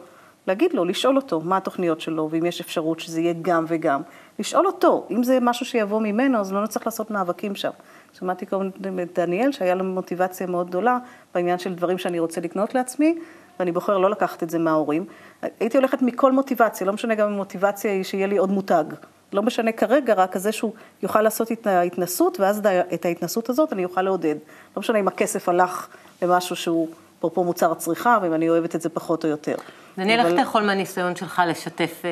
להגיד 0.46 0.72
לו, 0.72 0.84
לשאול 0.84 1.16
אותו 1.16 1.40
מה 1.40 1.56
התוכניות 1.56 2.00
שלו, 2.00 2.28
ואם 2.30 2.46
יש 2.46 2.60
אפשרות 2.60 3.00
שזה 3.00 3.20
יהיה 3.20 3.34
גם 3.42 3.64
וגם. 3.68 4.02
לשאול 4.38 4.66
אותו, 4.66 5.06
אם 5.10 5.22
זה 5.22 5.38
משהו 5.40 5.66
שיבוא 5.66 6.00
ממנו, 6.00 6.38
אז 6.38 6.52
לא 6.52 6.62
נצטרך 6.62 6.86
לעשות 6.86 7.10
מאבקים 7.10 7.54
שם. 7.54 7.70
שמעתי 8.12 8.46
קודם 8.46 9.00
את 9.02 9.18
דניאל, 9.18 9.52
שהיה 9.52 9.74
לו 9.74 9.84
מוטיבציה 9.84 10.46
מאוד 10.46 10.68
גדולה 10.68 10.98
בעניין 11.34 11.58
של 11.58 11.74
דברים 11.74 11.98
שאני 11.98 12.18
רוצה 12.18 12.40
לקנות 12.40 12.74
לעצמי, 12.74 13.18
ואני 13.58 13.72
בוחר 13.72 13.98
לא 13.98 14.10
לקחת 14.10 14.42
את 14.42 14.50
זה 14.50 14.58
מההורים. 14.58 15.06
הייתי 15.42 15.76
הולכת 15.76 16.02
מכל 16.02 16.32
מוטיבציה, 16.32 16.86
לא 16.86 16.92
משנה 16.92 17.14
גם 17.14 17.28
אם 17.28 17.34
מוטיבציה 17.34 17.92
היא 17.92 18.04
שיהיה 18.04 18.26
לי 18.26 18.36
עוד 18.36 18.50
מותג. 18.50 18.84
לא 19.32 19.42
משנה 19.42 19.72
כרגע, 19.72 20.14
רק 20.14 20.32
כזה 20.32 20.52
שהוא 20.52 20.72
יוכל 21.02 21.22
לעשות 21.22 21.52
את 21.52 21.66
ההתנסות, 21.66 22.40
ואז 22.40 22.62
את 22.94 23.04
ההתנסות 23.04 23.48
הזאת 23.48 23.72
אני 23.72 23.84
אוכל 23.84 24.02
לעודד. 24.02 24.36
לא 24.76 24.80
משנה 24.80 24.98
אם 24.98 25.08
הכסף 25.08 25.48
הלך 25.48 25.88
למשהו 26.22 26.56
שהוא, 26.56 26.88
אפרופו 27.18 27.44
מוצר 27.44 27.74
צריכה, 27.74 28.18
ואם 28.22 28.34
אני 28.34 28.48
אוהבת 28.48 28.74
את 28.74 28.80
זה 28.80 28.88
פחות 28.88 29.24
או 29.24 29.28
יותר. 29.28 29.54
דניאל, 29.98 30.20
איך 30.20 30.34
אתה 30.34 30.40
יכול 30.40 30.62
מהניסיון 30.62 31.16
שלך 31.16 31.42
לשתף, 31.46 32.02
אה, 32.04 32.10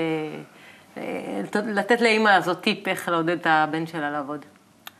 אה, 0.97 1.63
לתת 1.65 2.01
לאימא 2.01 2.29
הזאת 2.29 2.61
טיפ 2.61 2.89
איך 2.89 3.09
לעודד 3.09 3.39
את 3.41 3.47
הבן 3.51 3.87
שלה 3.87 4.11
לעבוד? 4.11 4.45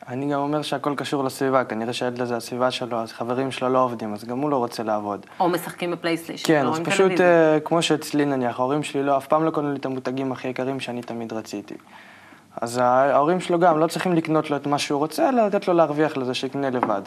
אני 0.09 0.33
גם 0.33 0.41
אומר 0.41 0.63
שהכל 0.63 0.95
קשור 0.97 1.25
לסביבה, 1.25 1.65
כנראה 1.65 1.93
שהילד 1.93 2.21
הזה, 2.21 2.37
הסביבה 2.37 2.71
שלו, 2.71 2.97
אז 2.97 3.13
חברים 3.13 3.51
שלו 3.51 3.69
לא 3.69 3.85
עובדים, 3.85 4.15
אז 4.15 4.25
גם 4.25 4.39
הוא 4.39 4.51
לא 4.51 4.57
רוצה 4.57 4.83
לעבוד. 4.83 5.27
או 5.41 5.49
משחקים 5.49 5.91
בפלייסטיישן, 5.91 6.47
כן, 6.47 6.67
או 6.67 6.73
אז 6.73 6.81
פשוט. 6.81 7.21
אה, 7.21 7.61
כמו 7.65 7.83
שאצלי 7.83 8.25
נניח, 8.25 8.61
ההורים 8.61 8.83
שלי 8.83 9.03
לא, 9.03 9.17
אף 9.17 9.27
פעם 9.27 9.45
לא 9.45 9.51
קנו 9.51 9.73
לי 9.73 9.79
את 9.79 9.87
המותגים 9.87 10.33
הכי 10.33 10.49
יקרים 10.49 10.81
שאני 10.81 11.03
תמיד 11.03 11.33
רציתי. 11.33 11.75
אז 12.61 12.79
ההורים 12.79 13.41
שלו 13.41 13.59
גם 13.59 13.79
לא 13.79 13.87
צריכים 13.87 14.13
לקנות 14.13 14.51
לו 14.51 14.57
את 14.57 14.67
מה 14.67 14.79
שהוא 14.79 14.99
רוצה, 14.99 15.29
אלא 15.29 15.47
לתת 15.47 15.69
לו 15.69 15.75
להרוויח 15.75 16.17
לזה 16.17 16.35
שיקנה 16.35 16.71
לבד. 16.71 17.03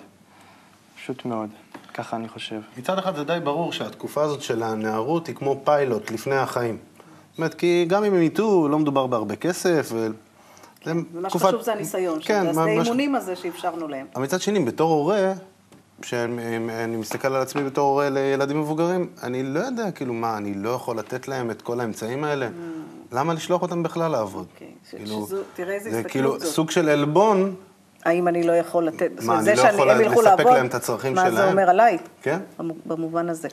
פשוט 0.96 1.26
מאוד. 1.26 1.50
ככה 1.94 2.16
אני 2.16 2.28
חושב. 2.28 2.60
מצד 2.78 2.98
אחד 2.98 3.16
זה 3.16 3.24
די 3.24 3.38
ברור 3.44 3.74
שהתקופה 3.74 4.22
הזאת 4.22 4.42
של 4.42 4.64
הנערות 4.64 5.28
היא 5.28 5.36
כמו 5.36 5.62
פיילוט 5.64 6.12
לפני 6.12 6.36
החיים. 6.36 6.78
זאת 7.32 7.38
אומרת, 7.38 7.54
כי 7.54 7.86
גם 7.90 8.04
אם 8.04 8.14
הם 8.14 8.22
יטעו, 8.22 8.68
לא 8.68 8.80
מדובר 8.80 9.08
בהרבה 9.08 9.36
כסף, 9.36 9.90
ו... 9.94 10.08
זה 10.86 10.92
תקופת- 11.30 11.40
שחשוב 11.46 11.62
זה 11.62 11.74
הניסיון, 11.74 12.20
כן, 12.24 12.44
שזה 12.44 12.54
מה- 12.56 12.62
השדה 12.64 12.76
מה 12.76 12.84
ש- 12.84 12.88
אימונים 12.88 13.16
הזה 13.16 13.36
שאפשרנו 13.36 13.88
להם. 13.88 14.06
אבל 14.16 14.24
מצד 14.24 14.42
שני, 14.42 14.60
בתור 14.60 14.92
הורה, 14.92 15.34
כשאני 16.02 16.58
מסתכל 16.98 17.28
על 17.28 17.42
עצמי 17.42 17.64
בתור 17.64 17.90
הורה 17.90 18.10
לילדים 18.10 18.60
מבוגרים, 18.62 19.08
אני 19.24 19.44
לא 19.44 19.60
יודע, 19.60 19.92
כאילו, 19.92 20.14
מה, 20.14 20.38
אני 20.38 20.54
לא 20.54 20.70
יכול 20.70 20.98
לתת 21.00 21.28
להם 21.28 21.52
את 21.52 21.62
כל 21.62 21.80
האמצעים 21.80 22.24
האלה? 22.24 22.50
למה 23.12 23.34
לשלוח 23.34 23.62
אותם 23.62 23.84
בכלל 23.84 24.12
לעבוד? 24.12 24.46
Mm. 24.48 24.54
אוקיי, 24.54 24.68
כאילו, 24.90 25.26
שזו- 25.28 25.38
תראה 25.56 25.74
איזה 25.76 25.90
זה 25.92 25.98
הסתכלות 25.98 26.12
כאילו 26.12 26.40
זאת. 26.40 26.48
סוג 26.48 26.72
של 26.72 26.90
עלבון, 26.90 27.56
האם 28.06 28.28
אני 28.28 28.44
לא 28.44 28.52
יכול 28.52 28.86
לתת... 28.88 29.12
אומרת, 29.22 29.38
אני 29.38 29.44
זה 29.56 29.56
לא 29.56 29.68
יכול 30.04 30.24
לספק 30.26 30.46
להם 30.46 30.66
את 30.66 30.74
הצרכים 30.76 31.14
מה 31.14 31.30
זה 31.32 31.38
שלהם? 31.38 31.50
אומר 31.52 31.70
עליי? 31.70 31.98
כן? 32.22 32.40
במו- 32.60 32.74
במובן 32.86 33.30
הזה. 33.30 33.48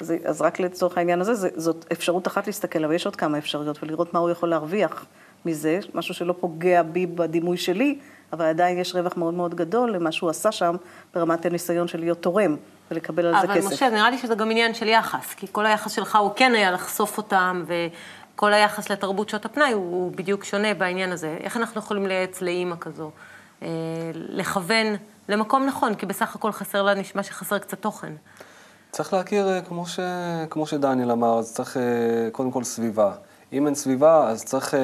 זה, 0.00 0.16
אז 0.24 0.42
רק 0.42 0.60
לצורך 0.60 0.98
העניין 0.98 1.20
הזה, 1.20 1.34
זה, 1.34 1.48
זאת 1.56 1.84
אפשרות 1.92 2.26
אחת 2.26 2.46
להסתכל, 2.46 2.84
אבל 2.84 2.94
יש 2.94 3.06
עוד 3.06 3.16
כמה 3.16 3.38
אפשרויות, 3.38 3.82
ולראות 3.82 4.14
מה 4.14 4.20
הוא 4.20 4.30
יכול 4.30 4.48
להרוויח 4.48 5.04
מזה, 5.44 5.78
משהו 5.94 6.14
שלא 6.14 6.34
פוגע 6.40 6.82
בי 6.82 7.06
בדימוי 7.06 7.56
שלי, 7.56 7.98
אבל 8.32 8.44
עדיין 8.44 8.78
יש 8.78 8.94
רווח 8.94 9.16
מאוד 9.16 9.34
מאוד 9.34 9.54
גדול 9.54 9.92
למה 9.92 10.12
שהוא 10.12 10.30
עשה 10.30 10.52
שם, 10.52 10.76
ברמת 11.14 11.46
הניסיון 11.46 11.88
של 11.88 12.00
להיות 12.00 12.22
תורם, 12.22 12.56
ולקבל 12.90 13.26
על 13.26 13.34
זה 13.34 13.40
אבל 13.40 13.54
כסף. 13.54 13.72
משה, 13.72 13.90
נראה 13.90 14.10
לי 14.10 14.18
שזה 14.18 14.34
גם 14.34 14.50
עניין 14.50 14.74
של 14.74 14.88
יחס, 14.88 15.34
כי 15.34 15.46
כל 15.52 15.66
היחס 15.66 15.92
שלך 15.92 16.16
הוא 16.16 16.30
כן 16.36 16.54
היה 16.54 16.70
לחשוף 16.70 17.18
אותם, 17.18 17.64
וכל 17.66 18.52
היחס 18.52 18.90
לתרבות 18.90 19.28
שעות 19.28 19.44
הפנאי 19.44 19.72
הוא, 19.72 19.82
הוא 19.82 20.12
בדיוק 20.12 20.44
שונה 20.44 20.74
בעניין 20.74 21.12
הזה. 21.12 21.36
איך 21.40 21.56
אנחנו 21.56 21.80
יכולים 21.80 22.06
לייעץ 22.06 22.40
לאימא 22.40 22.76
כזו? 22.80 23.10
אה, 23.62 23.68
לכוון 24.14 24.86
למקום 25.28 25.66
נכון, 25.66 25.94
כי 25.94 26.06
בסך 26.06 26.34
הכל 26.34 26.52
חסר 26.52 26.82
לה, 26.82 26.94
נשמע 26.94 27.22
שחסר 27.22 27.58
קצת 27.58 27.80
תוכן. 27.80 28.12
צריך 28.90 29.12
להכיר, 29.12 29.48
אה, 29.48 29.60
כמו, 29.60 29.86
ש... 29.86 30.00
כמו 30.50 30.66
שדניאל 30.66 31.10
אמר, 31.10 31.38
אז 31.38 31.54
צריך 31.54 31.76
אה, 31.76 31.82
קודם 32.32 32.50
כל 32.50 32.64
סביבה. 32.64 33.12
אם 33.52 33.66
אין 33.66 33.74
סביבה, 33.74 34.28
אז 34.28 34.44
צריך 34.44 34.74
אה, 34.74 34.80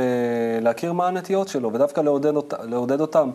להכיר 0.61 0.93
מה 0.93 1.09
הנטיות 1.09 1.49
שלו, 1.49 1.73
ודווקא 1.73 2.01
לעודד, 2.01 2.37
אות... 2.37 2.55
לעודד 2.63 3.01
אותם. 3.01 3.31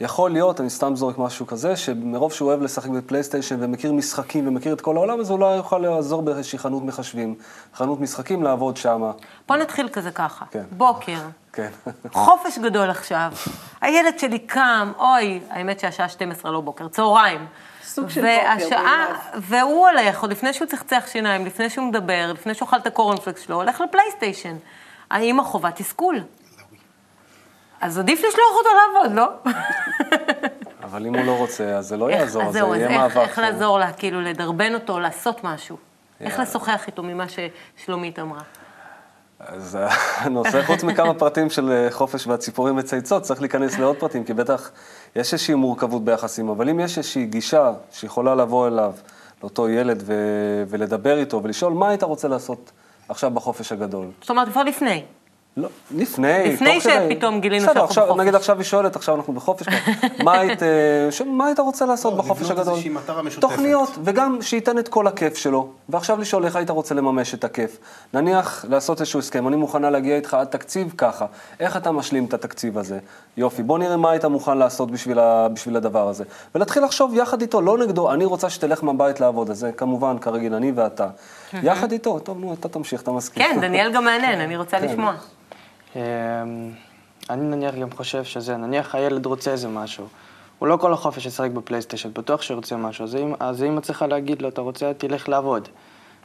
יכול 0.00 0.30
להיות, 0.30 0.60
אני 0.60 0.70
סתם 0.70 0.96
זורק 0.96 1.18
משהו 1.18 1.46
כזה, 1.46 1.76
שמרוב 1.76 2.32
שהוא 2.32 2.48
אוהב 2.48 2.62
לשחק 2.62 2.90
בפלייסטיישן 2.90 3.56
ומכיר 3.60 3.92
משחקים 3.92 4.48
ומכיר 4.48 4.72
את 4.72 4.80
כל 4.80 4.96
העולם, 4.96 5.20
אז 5.20 5.30
הוא 5.30 5.46
יוכל 5.46 5.78
לעזור 5.78 6.22
באיזושהי 6.22 6.58
חנות 6.58 6.82
מחשבים, 6.82 7.34
חנות 7.74 8.00
משחקים, 8.00 8.42
לעבוד 8.42 8.76
שמה. 8.76 9.12
בוא 9.48 9.56
נתחיל 9.56 9.88
כזה 9.88 10.10
ככה. 10.10 10.44
כן. 10.50 10.64
בוקר, 10.72 11.18
כן. 11.52 11.68
חופש 12.12 12.58
גדול 12.58 12.90
עכשיו. 12.90 13.32
הילד 13.80 14.18
שלי 14.18 14.38
קם, 14.38 14.92
אוי, 14.98 15.40
האמת 15.50 15.80
שהשעה 15.80 16.08
12 16.08 16.52
לא 16.52 16.60
בוקר, 16.60 16.88
צהריים. 16.88 17.46
סוג 17.94 18.10
של 18.10 18.24
והשעה, 18.24 19.06
בוקר, 19.08 19.38
והוא 19.40 19.88
הולך, 19.88 20.22
עוד 20.22 20.30
לפני 20.30 20.52
שהוא 20.52 20.66
צחצח 20.68 21.04
שיניים, 21.12 21.46
לפני 21.46 21.70
שהוא 21.70 21.86
מדבר, 21.88 22.30
לפני 22.34 22.54
שהוא 22.54 22.68
אכל 22.68 22.76
את 22.76 22.86
הקורנפלקס 22.86 23.40
שלו, 23.40 23.56
הולך 23.56 23.80
לפלייסטיישן. 23.80 24.56
האמא 25.10 25.42
חווה 25.42 25.70
תסכול. 25.70 26.20
אז 27.80 27.98
עדיף 27.98 28.18
לשלוח 28.18 28.54
אותו 28.58 28.68
לעבוד, 28.94 29.12
לא? 29.18 29.52
אבל 30.84 31.06
אם 31.06 31.14
הוא 31.14 31.24
לא 31.26 31.32
רוצה, 31.38 31.64
אז 31.64 31.86
זה 31.86 31.96
לא 31.96 32.08
איך- 32.08 32.20
יעזור, 32.20 32.42
אז 32.42 32.52
זה 32.52 32.58
יהיה 32.58 32.74
איך- 32.74 32.90
מאבק. 32.90 33.16
איך 33.16 33.38
לעזור 33.38 33.78
לה, 33.78 33.92
כאילו, 33.92 34.20
לדרבן 34.20 34.74
אותו, 34.74 35.00
לעשות 35.00 35.44
משהו? 35.44 35.76
איך. 36.20 36.38
לשוחח 36.40 36.86
איתו 36.86 37.02
ממה 37.02 37.24
ששלומית 37.28 38.18
אמרה? 38.18 38.40
אז 39.40 39.78
הנושא, 40.16 40.62
חוץ 40.66 40.84
מכמה 40.84 41.14
פרטים 41.14 41.50
של 41.50 41.70
אה, 41.70 41.90
חופש 41.90 42.26
והציפורים 42.26 42.76
וצייצות, 42.76 43.22
צריך 43.22 43.40
להיכנס 43.40 43.78
לעוד 43.78 43.96
פרטים, 43.96 44.24
כי 44.24 44.34
בטח 44.34 44.70
יש 45.16 45.32
איזושהי 45.32 45.54
מורכבות 45.54 46.04
ביחסים, 46.04 46.48
אבל 46.48 46.68
אם 46.68 46.80
יש 46.80 46.98
איזושהי 46.98 47.26
גישה 47.26 47.72
שיכולה 47.92 48.34
לבוא 48.34 48.68
אליו, 48.68 48.92
לאותו 49.42 49.68
ילד, 49.68 50.02
ו- 50.06 50.64
ולדבר 50.68 51.18
איתו, 51.18 51.40
ולשאול 51.42 51.72
מה 51.72 51.88
היית 51.88 52.02
רוצה 52.02 52.28
לעשות 52.28 52.70
עכשיו 53.08 53.30
בחופש 53.30 53.72
הגדול. 53.72 54.06
זאת 54.20 54.30
אומרת, 54.30 54.48
כבר 54.48 54.62
לפני. 54.62 55.04
לא, 55.56 55.68
לפני, 55.96 56.52
לפני 56.52 56.74
תוך 56.74 56.82
כדי. 56.84 57.14
שפתאום 57.14 57.40
גילינו 57.40 57.64
שאנחנו 57.64 57.84
עכשיו, 57.84 58.04
בחופש. 58.06 58.20
נגיד 58.20 58.34
עכשיו 58.34 58.56
היא 58.56 58.64
שואלת, 58.64 58.96
עכשיו 58.96 59.14
אנחנו 59.14 59.32
בחופש, 59.32 59.66
מה 60.24 60.32
היית, 60.40 60.62
אה, 60.62 60.68
ש- 61.10 61.22
מה 61.22 61.46
היית 61.46 61.58
רוצה 61.58 61.86
לעשות 61.86 62.12
לא, 62.12 62.18
בחופש 62.18 62.42
לבנות 62.42 62.58
הגדול? 62.58 62.72
איזושהי 62.74 62.90
מטרה 62.90 63.22
משותפת. 63.22 63.40
תוכניות, 63.50 63.90
וגם 64.04 64.38
שייתן 64.42 64.78
את 64.78 64.88
כל 64.88 65.06
הכיף 65.06 65.36
שלו, 65.36 65.68
ועכשיו 65.88 66.20
לשאול 66.20 66.44
איך 66.44 66.56
היית 66.56 66.70
רוצה 66.70 66.94
לממש 66.94 67.34
את 67.34 67.44
הכיף. 67.44 67.78
נניח 68.14 68.64
לעשות 68.68 69.00
איזשהו 69.00 69.18
הסכם, 69.18 69.48
אני 69.48 69.56
מוכנה 69.56 69.90
להגיע 69.90 70.16
איתך 70.16 70.34
עד 70.34 70.46
תקציב 70.46 70.94
ככה, 70.98 71.26
איך 71.60 71.76
אתה 71.76 71.92
משלים 71.92 72.24
את 72.24 72.34
התקציב 72.34 72.78
הזה? 72.78 72.98
יופי, 73.36 73.62
בוא 73.62 73.78
נראה 73.78 73.96
מה 73.96 74.10
היית 74.10 74.24
מוכן 74.24 74.58
לעשות 74.58 74.90
בשביל, 74.90 75.18
ה, 75.18 75.48
בשביל 75.48 75.76
הדבר 75.76 76.08
הזה. 76.08 76.24
ולהתחיל 76.54 76.84
לחשוב 76.84 77.14
יחד 77.14 77.40
איתו, 77.40 77.60
לא 77.60 77.78
נגדו, 77.78 78.12
אני 78.12 78.24
רוצה 78.24 78.50
שתלך 78.50 78.84
מהבית 78.84 79.20
לעבוד, 79.20 79.50
אז 79.50 79.58
זה 79.58 79.72
כמובן, 79.72 80.18
כרגיל, 80.18 80.54
אני 80.54 80.72
ואתה. 80.74 81.08
יחד 81.62 81.92
איתו, 81.92 82.18
טוב, 82.18 82.38
נו, 82.40 82.54
אתה 82.60 82.68
תמשיך, 82.68 83.02
אתה 83.02 83.10
מסכים. 83.10 83.42
כן, 83.42 83.58
דניאל 83.60 83.92
גם 83.92 84.04
מעניין, 84.04 84.40
אני 84.40 84.56
רוצה 84.56 84.80
כן. 84.80 84.84
לשמוע. 84.88 85.14
אמ, 85.96 86.00
אני 87.30 87.42
נניח 87.56 87.74
גם 87.74 87.90
חושב 87.90 88.24
שזה, 88.24 88.56
נניח 88.56 88.94
הילד 88.94 89.26
רוצה 89.26 89.50
איזה 89.50 89.68
משהו. 89.68 90.06
הוא 90.58 90.68
לא 90.68 90.76
כל 90.76 90.92
החופש 90.92 91.26
ישחק 91.26 91.50
בפלייסטיישן, 91.50 92.10
בטוח 92.12 92.42
שהוא 92.42 92.56
רוצה 92.56 92.76
משהו, 92.76 93.04
אז 93.04 93.16
אז 93.40 93.62
האמא 93.62 93.80
צריכה 93.80 94.06
להגיד 94.06 94.42
לו, 94.42 94.48
אתה 94.48 94.60
רוצה, 94.60 94.92
תלך 94.98 95.28
לעבוד. 95.28 95.68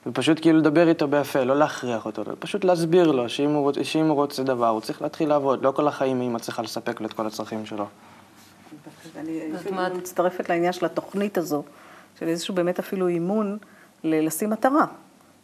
ופשוט 0.06 0.42
כאילו 0.42 0.58
לדבר 0.60 0.88
איתו 0.90 1.08
ביפה, 1.08 1.44
לא 1.44 1.56
להכריח 1.60 2.06
אותו, 2.06 2.24
פשוט 2.40 2.64
להסביר 2.64 3.12
לו 3.12 3.30
שאם 3.30 3.50
הוא, 3.54 3.72
רוצ- 3.72 3.84
שאם 3.84 4.06
הוא 4.08 4.16
רוצה 4.16 4.44
דבר, 4.44 4.68
הוא 4.68 4.82
צריך 4.82 5.02
להתחיל 5.02 5.30
לעבוד, 5.30 5.64
לא 5.64 5.72
כל 5.72 5.88
החיים 5.88 6.22
אמא 6.22 6.40
צריכה 6.40 6.62
לספק 6.62 7.02
לו 7.02 7.08
את 7.08 7.14
כל 7.14 7.28
הצרכים 7.28 7.66
שלו. 7.66 7.86
אני 9.18 9.40
מצטרפת 9.98 10.50
לעניין 10.50 10.74
של 10.74 10.86
התוכנית 10.86 11.38
הזו, 11.38 11.64
של 12.20 12.28
איזשהו 12.28 12.56
באמת 12.56 12.80
אפילו 12.80 13.08
אימון 13.08 13.58
לשים 14.04 14.50
מטרה. 14.50 14.86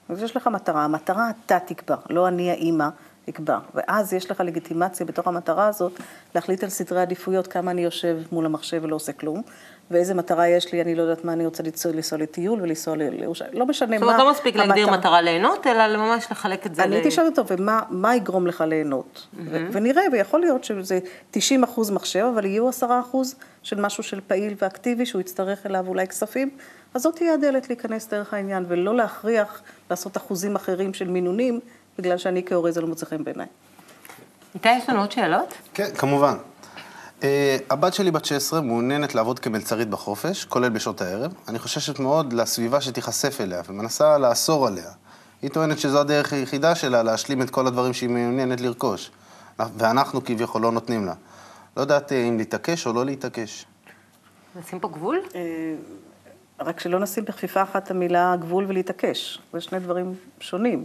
אז 0.09 0.23
יש 0.23 0.35
לך 0.37 0.47
מטרה, 0.47 0.83
המטרה 0.83 1.29
אתה 1.45 1.59
תקבע, 1.59 1.95
לא 2.09 2.27
אני 2.27 2.51
האימא 2.51 2.87
אקבע. 3.29 3.57
ואז 3.75 4.13
יש 4.13 4.31
לך 4.31 4.39
לגיטימציה 4.45 5.05
בתוך 5.05 5.27
המטרה 5.27 5.67
הזאת 5.67 5.91
להחליט 6.35 6.63
על 6.63 6.69
סדרי 6.69 7.01
עדיפויות, 7.01 7.47
כמה 7.47 7.71
אני 7.71 7.81
יושב 7.83 8.17
מול 8.31 8.45
המחשב 8.45 8.79
ולא 8.83 8.95
עושה 8.95 9.11
כלום, 9.11 9.41
ואיזה 9.91 10.13
מטרה 10.13 10.47
יש 10.47 10.73
לי, 10.73 10.81
אני 10.81 10.95
לא 10.95 11.01
יודעת 11.01 11.25
מה 11.25 11.33
אני 11.33 11.45
רוצה 11.45 11.63
לנסוע, 11.63 11.91
לנסוע 11.91 12.19
לטיול 12.19 12.61
ולנסוע 12.61 12.95
לירושלים, 12.95 13.51
לא 13.53 13.65
משנה 13.65 13.97
זאת 13.97 14.05
מה. 14.05 14.11
אומרת, 14.11 14.25
לא 14.25 14.31
מספיק 14.31 14.55
להגדיר. 14.55 14.91
מטרה 14.91 15.21
ליהנות, 15.21 15.67
אלא 15.67 15.97
ממש 15.97 16.27
לחלק 16.31 16.65
את 16.65 16.75
זה. 16.75 16.83
אני 16.83 16.95
הייתי 16.95 17.11
שואלת 17.11 17.39
אותו, 17.39 17.57
ומה 17.57 17.81
מה 17.89 18.15
יגרום 18.15 18.47
לך 18.47 18.61
ליהנות? 18.61 19.27
ו- 19.45 19.67
ונראה, 19.71 20.03
ויכול 20.11 20.39
להיות 20.39 20.63
שזה 20.63 20.99
90 21.31 21.63
אחוז 21.63 21.91
מחשב, 21.91 22.25
אבל 22.33 22.45
יהיו 22.45 22.69
10 22.69 22.99
אחוז 22.99 23.35
של 23.63 23.81
משהו 23.81 24.03
של 24.03 24.19
פעיל 24.27 24.53
ואקטיבי, 24.61 25.05
שהוא 25.05 25.21
יצטרך 25.21 25.65
אליו 25.65 25.87
אולי 25.87 26.07
כספים, 26.07 26.49
אז 26.93 27.01
זאת 27.01 27.15
תהיה 27.15 27.33
הדלת 27.33 27.69
להיכנס 27.69 28.07
דרך 28.07 28.33
העניין, 28.33 28.65
ולא 28.67 28.95
להכריח 28.95 29.61
לעשות 29.89 30.17
אחוזים 30.17 30.55
אחרים 30.55 30.93
של 30.93 31.07
מינונים, 31.07 31.59
בגלל 31.99 32.17
שאני 32.17 32.43
כהורה 32.45 32.71
זה 32.71 32.81
לא 32.81 32.87
מוצא 32.87 33.05
חן 33.05 33.23
בעיניי. 33.23 33.47
איתי, 34.55 34.69
יש 34.77 34.89
לנו 34.89 34.99
עוד 34.99 35.11
שאלות? 35.11 35.53
כן, 35.73 35.95
כמובן. 35.97 36.37
Uh, 37.21 37.23
הבת 37.69 37.93
שלי 37.93 38.11
בת 38.11 38.25
16 38.25 38.61
מעוניינת 38.61 39.15
לעבוד 39.15 39.39
כמלצרית 39.39 39.89
בחופש, 39.89 40.45
כולל 40.45 40.69
בשעות 40.69 41.01
הערב. 41.01 41.33
אני 41.47 41.59
חוששת 41.59 41.99
מאוד 41.99 42.33
לסביבה 42.33 42.81
שתיחשף 42.81 43.41
אליה, 43.41 43.61
ומנסה 43.67 44.17
לאסור 44.17 44.67
עליה. 44.67 44.91
היא 45.41 45.49
טוענת 45.49 45.79
שזו 45.79 45.99
הדרך 45.99 46.33
היחידה 46.33 46.75
שלה 46.75 47.03
להשלים 47.03 47.41
את 47.41 47.49
כל 47.49 47.67
הדברים 47.67 47.93
שהיא 47.93 48.09
מעוניינת 48.09 48.61
לרכוש. 48.61 49.11
ואנחנו 49.59 50.23
כביכול 50.23 50.61
לא 50.61 50.71
נותנים 50.71 51.05
לה. 51.05 51.13
לא 51.77 51.81
יודעת 51.81 52.11
אה, 52.11 52.23
אם 52.23 52.37
להתעקש 52.37 52.87
או 52.87 52.93
לא 52.93 53.05
להתעקש. 53.05 53.65
נשים 54.55 54.79
פה 54.79 54.87
גבול? 54.87 55.19
אה, 55.35 55.41
רק 56.59 56.79
שלא 56.79 56.99
נשים 56.99 57.25
בכפיפה 57.25 57.63
אחת 57.63 57.83
את 57.83 57.91
המילה 57.91 58.35
גבול 58.39 58.65
ולהתעקש. 58.67 59.39
זה 59.53 59.61
שני 59.61 59.79
דברים 59.79 60.13
שונים. 60.39 60.83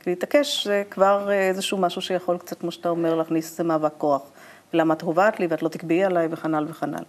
כי 0.00 0.10
להתעקש 0.10 0.66
זה 0.66 0.82
כבר 0.90 1.30
אה, 1.30 1.48
איזשהו 1.48 1.78
משהו 1.78 2.02
שיכול 2.02 2.38
קצת, 2.38 2.60
כמו 2.60 2.70
שאתה 2.70 2.88
אומר, 2.88 3.14
להכניס 3.14 3.50
איזה 3.50 3.64
מאבק 3.64 3.92
כוח. 3.98 4.22
למה 4.72 4.94
את 4.94 5.02
הובעת 5.02 5.40
לי 5.40 5.46
ואת 5.46 5.62
לא 5.62 5.68
תקבעי 5.68 6.04
עליי 6.04 6.28
וכן 6.30 6.54
הלאה 6.54 6.70
וכן 6.70 6.88
הלאה. 6.88 7.04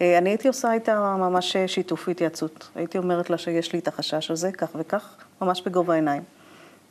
אה, 0.00 0.18
אני 0.18 0.30
הייתי 0.30 0.48
עושה 0.48 0.72
איתה 0.72 1.16
ממש 1.18 1.56
שיתוף 1.66 2.08
והתייעצות. 2.08 2.68
הייתי 2.74 2.98
אומרת 2.98 3.30
לה 3.30 3.38
שיש 3.38 3.72
לי 3.72 3.78
את 3.78 3.88
החשש 3.88 4.30
הזה, 4.30 4.52
כך 4.52 4.68
וכך, 4.74 5.16
ממש 5.40 5.62
בגובה 5.66 5.92
העיניים. 5.92 6.22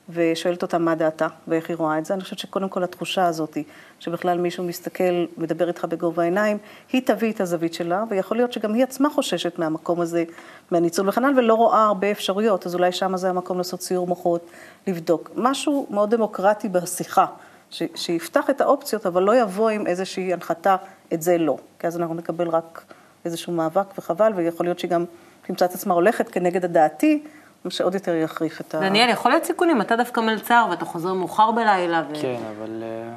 ושואלת 0.10 0.62
אותה 0.62 0.78
מה 0.78 0.96
דעתה 0.96 1.28
ואיך 1.48 1.70
היא 1.70 1.78
רואה 1.78 1.98
את 1.98 2.06
זה. 2.06 2.14
אני 2.14 2.24
חושבת 2.24 2.40
שקודם 2.40 2.70
כל 2.70 2.84
התחושה 2.84 3.26
הזאת, 3.26 3.58
שבכלל 4.00 4.38
מישהו 4.38 4.64
מסתכל, 4.64 5.26
מדבר 5.38 5.68
איתך 5.68 5.86
בגובה 5.86 6.24
העיניים, 6.24 6.58
היא 6.92 7.02
תביא 7.06 7.32
את 7.32 7.42
הזווית 7.42 7.74
שלה, 7.74 8.04
ויכול 8.10 8.38
להיות 8.38 8.54
שגם 8.54 8.74
היא 8.74 8.84
עצמה 8.84 9.10
חוששת 9.10 9.60
מהמקום 9.60 10.02
הזה, 10.02 10.24
מהניצול 10.72 11.10
וכנ"ל, 11.10 11.34
ולא 11.38 11.54
רואה 11.54 11.86
הרבה 11.86 12.12
אפשרויות, 12.12 12.66
אז 12.66 12.76
אולי 12.76 12.92
שם 12.92 13.18
זה 13.18 13.30
המקום 13.30 13.58
לעשות 13.58 13.82
סיור 13.82 14.08
מוחות, 14.08 14.46
לבדוק. 14.88 15.32
משהו 15.36 15.88
מאוד 15.90 16.16
דמוקרטי 16.16 16.70
בשיחה, 16.70 17.26
ש- 17.70 17.84
שיפתח 17.96 18.50
את 18.50 18.62
האופציות, 18.62 19.06
אבל 19.06 19.24
לא 19.24 19.42
יבוא 19.42 19.70
עם 19.70 19.88
איזושהי 19.88 20.34
הנחתה, 20.34 20.76
את 21.14 21.22
זה 21.22 21.38
לא. 21.38 21.58
כי 21.80 21.88
אז 21.88 21.98
אנחנו 21.98 22.16
נקבל 22.16 22.48
רק 22.48 22.84
איזשהו 23.26 23.54
מאבק 23.54 23.98
וחבל, 23.98 24.32
ויכול 24.36 24.66
להיות 24.66 24.80
שהיא 24.80 24.92
גם 24.92 25.06
תמצא 25.48 25.66
את 25.66 25.74
עצמה 25.74 25.94
הולכת 25.94 26.30
כנגד 26.30 26.66
הדעתי, 26.66 27.24
מה 27.65 27.72
שעוד 27.72 27.93
יותר 27.93 28.15
יחריף 28.15 28.62
את 28.62 28.75
ה... 28.75 28.79
דניאל, 28.79 29.10
יכול 29.10 29.31
להיות 29.31 29.43
סיכונים, 29.43 29.81
אתה 29.81 29.95
דווקא 29.95 30.19
מלצר 30.19 30.67
ואתה 30.69 30.86
חוזר 30.86 31.13
מאוחר 31.13 31.51
בלילה. 31.51 32.03
ו... 32.10 32.13
כן, 32.22 32.41
אבל 32.57 32.84
אה, 32.84 33.13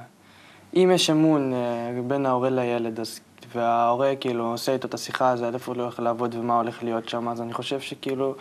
אם 0.74 0.90
יש 0.94 1.10
אמון 1.10 1.52
אה, 1.52 1.58
בין 2.06 2.26
ההורה 2.26 2.50
לילד, 2.50 3.00
אז 3.00 3.20
וההורה 3.54 4.12
כאילו 4.20 4.44
עושה 4.44 4.72
איתו 4.72 4.88
את 4.88 4.94
השיחה 4.94 5.30
הזו, 5.30 5.46
איפה 5.54 5.72
הוא 5.72 5.78
לא 5.78 5.82
הולך 5.82 6.00
לעבוד 6.00 6.34
ומה 6.34 6.56
הולך 6.56 6.82
להיות 6.82 7.08
שם, 7.08 7.28
אז 7.28 7.42
אני 7.42 7.52
חושב 7.52 7.80
שכאילו, 7.80 8.34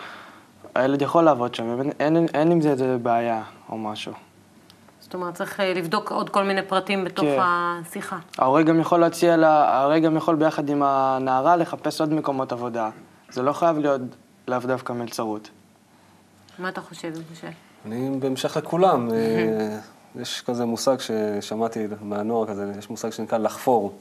הילד 0.76 1.02
יכול 1.02 1.24
לעבוד 1.24 1.56
שם, 1.56 1.82
אין, 1.82 1.92
אין, 2.00 2.28
אין 2.34 2.52
עם 2.52 2.62
זה 2.62 2.70
איזה 2.70 2.98
בעיה 3.02 3.44
או 3.70 3.78
משהו. 3.78 4.14
זאת 5.00 5.14
אומרת, 5.14 5.34
צריך 5.34 5.60
אה, 5.60 5.74
לבדוק 5.74 6.12
עוד 6.12 6.30
כל 6.30 6.44
מיני 6.44 6.62
פרטים 6.62 7.04
בתוך 7.04 7.26
כן. 7.26 7.38
השיחה. 7.40 8.18
ההורה 8.38 8.64
גם 8.64 8.80
יכול 8.80 9.00
להציע 9.00 9.38
לה, 9.38 9.78
ההורה 9.78 10.00
גם 10.00 10.18
יכול 10.18 10.36
ביחד 10.36 10.70
עם 10.70 10.84
הנערה 10.84 11.56
לחפש 11.56 12.02
עוד 12.02 12.14
מקומות 12.14 12.52
עבודה. 12.52 12.90
זה 13.30 13.42
לא 13.42 13.54
חייב 13.54 13.78
להיות 13.78 14.02
לאו 14.48 14.60
דווקא 14.60 14.94
מלצרות. 14.94 15.50
מה 16.60 16.70
אתה 16.70 16.82
חושב, 16.82 17.14
משה? 17.32 17.48
אני 17.86 18.10
בהמשך 18.20 18.58
לכולם, 18.58 19.10
אה, 19.14 19.78
יש 20.22 20.44
כזה 20.46 20.66
מושג 20.66 20.96
ששמעתי 21.00 21.88
מהנוער 22.02 22.48
כזה, 22.48 22.72
יש 22.80 22.90
מושג 22.90 23.10
שנקרא 23.10 23.38
לחפור. 23.38 23.94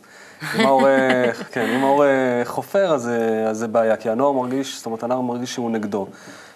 אם 0.55 0.67
ההורה, 0.67 0.91
כן, 1.53 1.67
אם 1.77 1.85
ההורה 1.85 2.09
חופר, 2.45 2.95
אז, 2.95 3.03
זה- 3.03 3.47
אז 3.49 3.59
זה 3.59 3.69
בעיה, 3.69 3.97
כי 3.97 4.11
הנוער 4.11 4.33
מרגיש, 4.33 4.77
זאת 4.77 4.87
אומרת, 4.87 5.03
הנוער 5.03 5.21
מרגיש 5.21 5.55
שהוא 5.55 5.71
נגדו. 5.71 6.07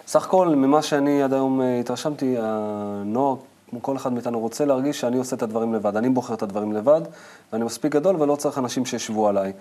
סך 0.06 0.24
הכל, 0.26 0.48
ממה 0.48 0.82
שאני 0.82 1.22
עד 1.22 1.32
היום 1.32 1.60
אה, 1.60 1.80
התרשמתי, 1.80 2.36
הנוער, 2.38 3.36
כמו 3.70 3.82
כל 3.82 3.96
אחד 3.96 4.12
מאיתנו, 4.12 4.40
רוצה 4.40 4.64
להרגיש 4.64 5.00
שאני 5.00 5.18
עושה 5.18 5.36
את 5.36 5.42
הדברים 5.42 5.74
לבד. 5.74 5.96
אני 5.96 6.08
בוחר 6.08 6.34
את 6.34 6.42
הדברים 6.42 6.72
לבד, 6.72 7.00
ואני 7.52 7.64
מספיק 7.64 7.92
גדול 7.92 8.22
ולא 8.22 8.36
צריך 8.36 8.58
אנשים 8.58 8.86
שישבו 8.86 9.28
עליי. 9.28 9.52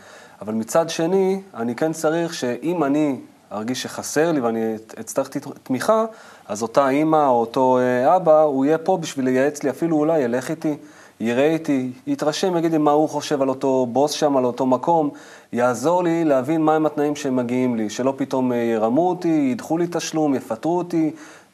אבל 0.41 0.53
מצד 0.53 0.89
שני, 0.89 1.41
אני 1.53 1.75
כן 1.75 1.93
צריך 1.93 2.33
שאם 2.33 2.83
אני 2.83 3.19
ארגיש 3.51 3.83
שחסר 3.83 4.31
לי 4.31 4.39
ואני 4.39 4.75
אצטרך 4.99 5.29
תמיכה, 5.63 6.05
אז 6.47 6.61
אותה 6.61 6.89
אימא 6.89 7.27
או 7.27 7.39
אותו 7.39 7.77
אה, 7.79 8.15
אבא, 8.15 8.41
הוא 8.41 8.65
יהיה 8.65 8.77
פה 8.77 8.97
בשביל 8.97 9.25
לייעץ 9.25 9.63
לי, 9.63 9.69
אפילו 9.69 9.97
אולי 9.97 10.19
ילך 10.19 10.49
איתי, 10.49 10.77
יראה 11.19 11.51
איתי, 11.53 11.91
יתרשם, 12.07 12.57
יגיד 12.57 12.71
לי 12.71 12.77
מה 12.77 12.91
הוא 12.91 13.09
חושב 13.09 13.41
על 13.41 13.49
אותו 13.49 13.85
בוס 13.85 14.11
שם, 14.11 14.37
על 14.37 14.45
אותו 14.45 14.65
מקום, 14.65 15.09
יעזור 15.53 16.03
לי 16.03 16.25
להבין 16.25 16.61
מהם 16.61 16.85
התנאים 16.85 17.15
שמגיעים 17.15 17.75
לי, 17.75 17.89
שלא 17.89 18.13
פתאום 18.17 18.51
אה, 18.51 18.57
ירמו 18.57 19.09
אותי, 19.09 19.49
ידחו 19.51 19.77
לי 19.77 19.87
תשלום, 19.91 20.35
יפטרו 20.35 20.77
אותי, 20.77 21.11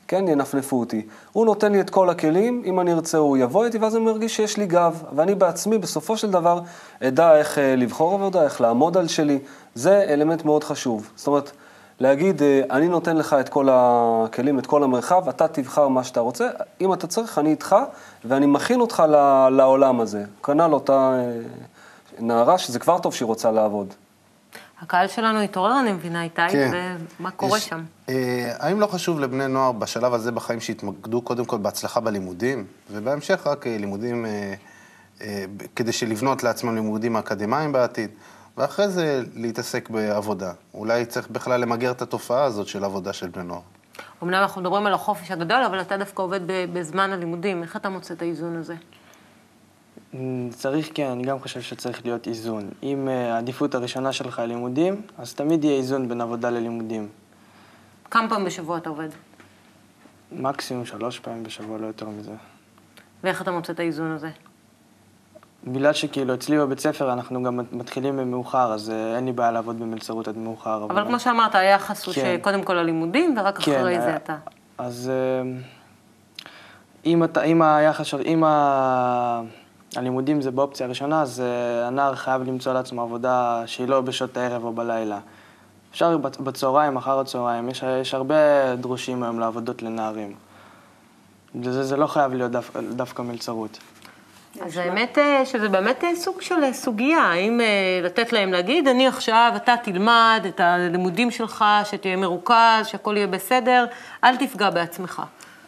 כן, 0.08 0.28
ינפנפו 0.28 0.80
אותי. 0.80 1.02
הוא 1.32 1.46
נותן 1.46 1.72
לי 1.72 1.82
את 1.82 1.90
כל 1.90 2.10
הכלים, 2.10 2.62
אם 2.66 2.80
אני 2.80 2.94
ארצה 2.94 3.18
הוא 3.18 3.38
יבוא 3.38 3.66
איתי, 3.66 3.78
ואז 3.78 3.96
אני 3.96 4.06
מרגיש 4.06 4.36
שיש 4.36 4.58
לי 4.58 4.66
גב. 4.66 5.04
ואני 5.16 5.36
בעצמי, 5.36 5.78
בסופו 5.78 6.18
של 6.18 6.32
דבר, 6.32 6.60
אדע 7.04 7.38
איך 7.38 7.58
אה, 7.58 7.76
לבחור 7.76 8.14
עבודה, 8.14 8.44
איך 8.44 8.62
לעמוד 8.62 8.98
על 8.98 9.08
שלי. 9.08 9.40
זה 9.76 10.06
אלמנט 10.10 10.46
מאוד 10.46 10.64
חשוב. 10.64 11.10
זאת 11.16 11.28
אומרת, 11.28 11.52
להגיד, 12.00 12.42
אה, 12.44 12.62
אני 12.72 12.88
נותן 12.88 13.18
לך 13.18 13.34
את 13.34 13.50
כל 13.50 13.68
הכלים, 13.72 14.60
את 14.60 14.66
כל 14.66 14.84
המרחב, 14.84 15.30
אתה 15.30 15.48
תבחר 15.48 15.88
מה 15.88 16.04
שאתה 16.04 16.20
רוצה, 16.20 16.48
אם 16.82 16.94
אתה 16.94 17.08
צריך, 17.08 17.38
אני 17.40 17.50
איתך, 17.50 17.76
ואני 18.26 18.46
מכין 18.46 18.80
אותך 18.82 19.04
ל- 19.10 19.50
לעולם 19.50 20.00
הזה. 20.00 20.24
כנ"ל 20.44 20.74
אותה 20.74 20.94
אה, 21.20 21.32
נערה, 22.20 22.58
שזה 22.58 22.80
כבר 22.80 23.00
טוב 23.00 23.14
שהיא 23.14 23.26
רוצה 23.26 23.52
לעבוד. 23.52 23.94
הקהל 24.82 25.08
שלנו 25.08 25.40
התעורר, 25.40 25.80
אני 25.80 25.92
מבינה, 25.94 26.24
איתי, 26.24 26.42
כן. 26.52 26.96
ומה 27.20 27.32
קורה 27.32 27.58
יש- 27.58 27.66
שם? 27.70 27.84
אה, 28.10 28.54
האם 28.60 28.80
לא 28.80 28.88
חשוב 28.88 29.20
לבני 29.20 29.48
נוער 29.48 29.72
בשלב 29.72 30.14
הזה 30.14 30.32
בחיים 30.32 30.60
שיתמקדו 30.60 31.22
קודם 31.22 31.46
כל 31.46 31.58
בהצלחה 31.58 32.00
בלימודים, 32.00 32.66
ובהמשך 32.92 33.48
רק 33.48 33.68
אה, 33.68 33.78
לימודים, 33.80 34.26
אה, 34.26 34.54
אה, 35.22 35.46
כדי 35.76 35.92
שלבנות 35.92 36.44
לעצמם 36.44 36.76
לימודים 36.76 37.18
אקדמיים 37.18 37.72
בעתיד, 37.72 38.10
ואחרי 38.58 38.88
זה 38.88 39.24
להתעסק 39.36 39.90
בעבודה. 39.90 40.54
אולי 40.74 41.06
צריך 41.06 41.30
בכלל 41.30 41.62
למגר 41.62 41.92
את 41.92 42.02
התופעה 42.02 42.44
הזאת 42.44 42.68
של 42.68 42.84
עבודה 42.84 43.14
של 43.14 43.28
בני 43.28 43.44
נוער. 43.44 43.62
אמנם 44.24 44.34
אנחנו 44.34 44.62
מדברים 44.62 44.86
על 44.86 44.94
החופש 44.94 45.32
הגדול, 45.32 45.64
אבל 45.64 45.82
אתה 45.82 45.98
דווקא 45.98 46.22
עובד 46.22 46.40
בזמן 46.74 47.14
הלימודים. 47.14 47.64
איך 47.64 47.76
אתה 47.76 47.90
מוצא 47.90 48.14
את 48.14 48.22
האיזון 48.22 48.56
הזה? 48.56 48.76
אמ, 50.14 50.50
צריך, 50.54 50.90
כן, 50.94 51.08
אני 51.08 51.24
גם 51.24 51.40
חושב 51.40 51.62
שצריך 51.62 52.06
להיות 52.06 52.28
איזון. 52.28 52.70
אם 52.84 53.08
אה, 53.08 53.34
העדיפות 53.34 53.76
הראשונה 53.76 54.14
שלך 54.14 54.40
היא 54.40 54.48
לימודים, 54.48 55.02
אז 55.18 55.34
תמיד 55.34 55.64
יהיה 55.64 55.78
איזון 55.78 56.10
בין 56.10 56.22
עבודה 56.22 56.50
ללימודים. 56.50 57.10
כמה 58.12 58.30
פעמים 58.30 58.46
בשבוע 58.46 58.78
אתה 58.78 58.90
עובד? 58.90 59.10
מקסימום 60.32 60.86
שלוש 60.86 61.20
פעמים 61.20 61.44
בשבוע, 61.44 61.78
לא 61.78 61.88
יותר 61.88 62.10
מזה. 62.10 62.32
ואיך 63.24 63.42
אתה 63.42 63.52
מוצא 63.52 63.74
את 63.74 63.80
האיזון 63.80 64.12
הזה? 64.12 64.30
בגלל 65.68 65.94
שכאילו 65.94 66.34
אצלי 66.34 66.58
בבית 66.60 66.80
ספר 66.80 67.14
אנחנו 67.14 67.44
גם 67.44 67.60
מתחילים 67.72 68.32
מאוחר, 68.32 68.74
אז 68.74 68.90
אה, 68.90 69.16
אין 69.16 69.26
לי 69.26 69.32
בעיה 69.32 69.52
לעבוד 69.52 69.80
במלצרות 69.80 70.28
עד 70.28 70.38
מאוחר. 70.38 70.84
אבל 70.90 71.06
כמו 71.06 71.20
שאמרת, 71.20 71.56
היחס 71.56 72.06
הוא 72.06 72.14
כן. 72.14 72.38
שקודם 72.40 72.64
כל 72.64 72.78
הלימודים, 72.78 73.36
ורק 73.38 73.58
אחרי 73.60 74.02
זה 74.02 74.08
אה, 74.12 74.16
אתה. 74.16 74.36
אז 74.78 75.12
אה, 75.14 75.52
אם, 77.06 77.24
אתה, 77.24 77.44
אם 77.44 77.62
היחס. 77.62 78.14
אם 78.14 78.44
ה... 78.44 79.42
הלימודים 79.96 80.42
זה 80.42 80.52
באופציה 80.52 80.86
הראשונה, 80.86 81.22
אז 81.22 81.44
הנער 81.88 82.16
חייב 82.16 82.42
למצוא 82.44 82.74
לעצמו 82.74 83.02
עבודה 83.02 83.64
שהיא 83.66 83.88
לא 83.88 84.02
בשעות 84.02 84.38
הערב 84.38 84.64
או 84.64 84.74
בלילה. 84.74 85.20
אפשר 85.92 86.18
בצ- 86.18 86.42
בצהריים, 86.42 86.98
אחר 86.98 87.20
הצהריים, 87.20 87.70
יש, 87.70 87.84
יש 88.02 88.14
הרבה 88.14 88.36
דרושים 88.76 89.24
היום 89.24 89.40
לעבודות 89.40 89.82
לנערים. 89.84 90.34
זה, 91.64 91.84
זה 91.84 91.98
לא 91.98 92.08
חייב 92.08 92.34
להיות 92.34 92.52
דו, 92.52 92.60
דווקא 92.96 93.22
מלצרות. 93.22 93.78
אז 94.62 94.78
האמת 94.78 95.18
אה, 95.18 95.46
שזה 95.46 95.70
באמת 95.70 96.04
אה, 96.04 96.16
סוג 96.16 96.42
של 96.42 96.64
אה, 96.64 96.74
סוגיה, 96.74 97.20
האם 97.20 97.60
לתת 98.04 98.34
להם 98.34 98.52
להגיד, 98.52 98.88
אני 98.88 99.08
עכשיו, 99.08 99.52
אתה 99.56 99.76
תלמד 99.84 100.44
את 100.48 100.60
הלימודים 100.60 101.32
שלך, 101.32 101.66
שתהיה 101.84 102.16
מרוכז, 102.16 102.86
שהכל 102.88 103.18
יהיה 103.18 103.28
בסדר, 103.28 103.86
אל 104.24 104.36
תפגע 104.38 104.70
בעצמך. 104.70 105.22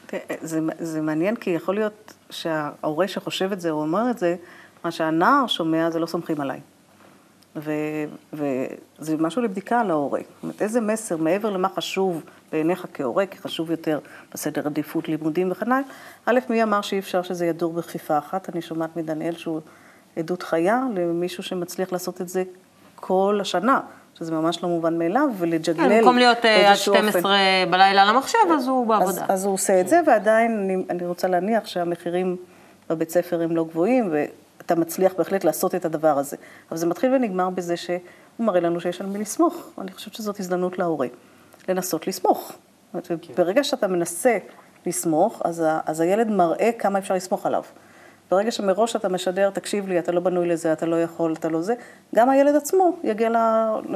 תראה, 0.05 0.21
זה, 0.41 0.59
זה 0.79 1.01
מעניין, 1.01 1.35
כי 1.35 1.49
יכול 1.49 1.75
להיות 1.75 2.13
שההורה 2.29 3.07
שחושב 3.07 3.51
את 3.51 3.61
זה 3.61 3.69
או 3.69 3.81
אומר 3.81 4.09
את 4.11 4.17
זה, 4.17 4.35
מה 4.83 4.91
שהנער 4.91 5.47
שומע 5.47 5.89
זה 5.89 5.99
לא 5.99 6.05
סומכים 6.05 6.41
עליי. 6.41 6.59
ו, 7.57 7.71
וזה 8.33 9.17
משהו 9.17 9.41
לבדיקה 9.41 9.79
על 9.79 9.91
ההורה. 9.91 10.19
זאת 10.19 10.43
אומרת, 10.43 10.61
איזה 10.61 10.81
מסר, 10.81 11.17
מעבר 11.17 11.49
למה 11.49 11.69
חשוב 11.69 12.23
בעיניך 12.51 12.85
כהורה, 12.93 13.25
כי 13.25 13.37
חשוב 13.37 13.71
יותר 13.71 13.99
בסדר 14.33 14.65
עדיפות 14.65 15.09
לימודים 15.09 15.51
וכן 15.51 15.71
הלאה, 15.71 15.87
א', 16.25 16.39
מי 16.49 16.63
אמר 16.63 16.81
שאי 16.81 16.99
אפשר 16.99 17.21
שזה 17.21 17.45
ידור 17.45 17.73
בכפיפה 17.73 18.17
אחת? 18.17 18.49
אני 18.49 18.61
שומעת 18.61 18.95
מדניאל 18.95 19.35
שהוא 19.35 19.61
עדות 20.17 20.43
חיה 20.43 20.83
למישהו 20.95 21.43
שמצליח 21.43 21.91
לעשות 21.91 22.21
את 22.21 22.29
זה 22.29 22.43
כל 22.95 23.39
השנה. 23.41 23.79
שזה 24.19 24.31
ממש 24.31 24.63
לא 24.63 24.69
מובן 24.69 24.97
מאליו, 24.97 25.29
ולג'גלל 25.37 25.89
כן, 25.89 25.97
במקום 25.97 26.17
להיות 26.17 26.45
אה, 26.45 26.55
עד 26.55 26.65
באיזשהו 26.65 26.93
אופן. 26.93 27.09
12 27.09 27.37
בלילה 27.69 28.01
על 28.01 28.09
המחשב, 28.09 28.37
אז 28.53 28.67
הוא 28.67 28.81
אז, 28.83 28.87
בעבודה. 28.87 29.25
אז 29.29 29.45
הוא 29.45 29.53
עושה 29.53 29.81
את 29.81 29.87
זה, 29.87 29.99
ועדיין 30.07 30.51
אני, 30.51 30.83
אני 30.89 31.07
רוצה 31.07 31.27
להניח 31.27 31.65
שהמחירים 31.65 32.35
בבית 32.89 33.09
ספר 33.09 33.41
הם 33.41 33.55
לא 33.55 33.63
גבוהים, 33.63 34.13
ואתה 34.57 34.75
מצליח 34.75 35.13
בהחלט 35.17 35.43
לעשות 35.43 35.75
את 35.75 35.85
הדבר 35.85 36.17
הזה. 36.17 36.37
אבל 36.69 36.77
זה 36.77 36.85
מתחיל 36.85 37.13
ונגמר 37.13 37.49
בזה 37.49 37.77
שהוא 37.77 37.99
מראה 38.39 38.59
לנו 38.59 38.81
שיש 38.81 39.01
על 39.01 39.07
מי 39.07 39.19
לסמוך. 39.19 39.69
אני 39.77 39.91
חושבת 39.91 40.13
שזאת 40.13 40.39
הזדמנות 40.39 40.79
להורה, 40.79 41.07
לנסות 41.69 42.07
לסמוך. 42.07 42.51
אומרת, 42.93 43.09
ברגע 43.37 43.63
שאתה 43.63 43.87
מנסה 43.87 44.37
לסמוך, 44.85 45.41
אז, 45.45 45.59
ה, 45.59 45.79
אז 45.85 45.99
הילד 45.99 46.27
מראה 46.27 46.71
כמה 46.79 46.99
אפשר 46.99 47.13
לסמוך 47.13 47.45
עליו. 47.45 47.63
ברגע 48.31 48.51
שמראש 48.51 48.95
אתה 48.95 49.09
משדר, 49.09 49.49
תקשיב 49.49 49.87
לי, 49.87 49.99
אתה 49.99 50.11
לא 50.11 50.19
בנוי 50.19 50.47
לזה, 50.47 50.73
אתה 50.73 50.85
לא 50.85 51.01
יכול, 51.01 51.33
אתה 51.33 51.49
לא 51.49 51.61
זה, 51.61 51.73
גם 52.15 52.29
הילד 52.29 52.55
עצמו 52.55 52.97
יגיע 53.03 53.29
ל... 53.29 53.35